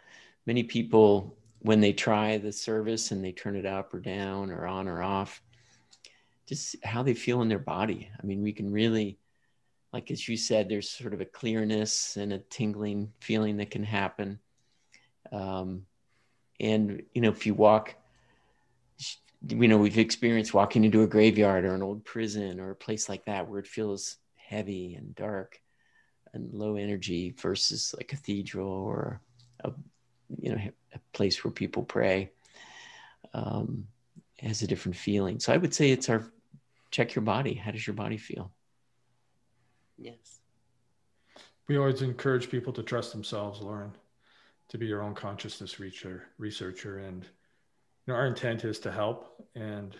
[0.46, 4.66] many people, when they try the service and they turn it up or down or
[4.66, 5.42] on or off,
[6.46, 8.08] just how they feel in their body.
[8.20, 9.18] I mean, we can really
[9.92, 13.84] like as you said, there's sort of a clearness and a tingling feeling that can
[13.84, 14.38] happen.
[15.32, 15.86] Um,
[16.60, 17.94] and you know, if you walk,
[19.46, 23.08] you know, we've experienced walking into a graveyard or an old prison or a place
[23.08, 25.60] like that where it feels heavy and dark
[26.32, 29.20] and low energy versus a cathedral or
[29.64, 29.72] a
[30.40, 30.60] you know
[30.94, 32.30] a place where people pray
[33.34, 33.86] um,
[34.38, 35.40] has a different feeling.
[35.40, 36.24] So I would say it's our
[36.90, 37.54] check your body.
[37.54, 38.50] How does your body feel?
[39.98, 40.40] Yes.
[41.66, 43.92] We always encourage people to trust themselves, Lauren,
[44.68, 46.98] to be your own consciousness reacher, researcher.
[46.98, 49.94] And you know, our intent is to help and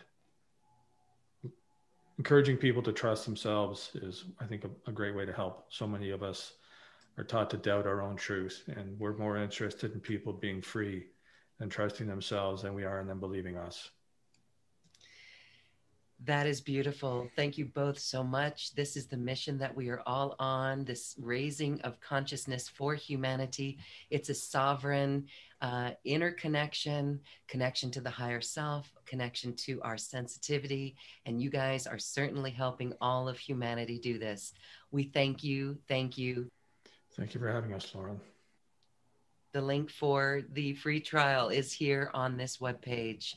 [2.17, 5.67] encouraging people to trust themselves is, I think, a, a great way to help.
[5.69, 6.55] So many of us
[7.17, 11.07] are taught to doubt our own truth, and we're more interested in people being free
[11.61, 13.91] and trusting themselves than we are in them believing us.
[16.25, 17.29] That is beautiful.
[17.37, 18.75] Thank you both so much.
[18.75, 23.79] This is the mission that we are all on this raising of consciousness for humanity.
[24.11, 25.27] It's a sovereign
[25.62, 30.97] uh, interconnection, connection to the higher self, connection to our sensitivity.
[31.25, 34.53] And you guys are certainly helping all of humanity do this.
[34.91, 35.79] We thank you.
[35.87, 36.51] Thank you.
[37.16, 38.21] Thank you for having us, Lauren.
[39.53, 43.37] The link for the free trial is here on this webpage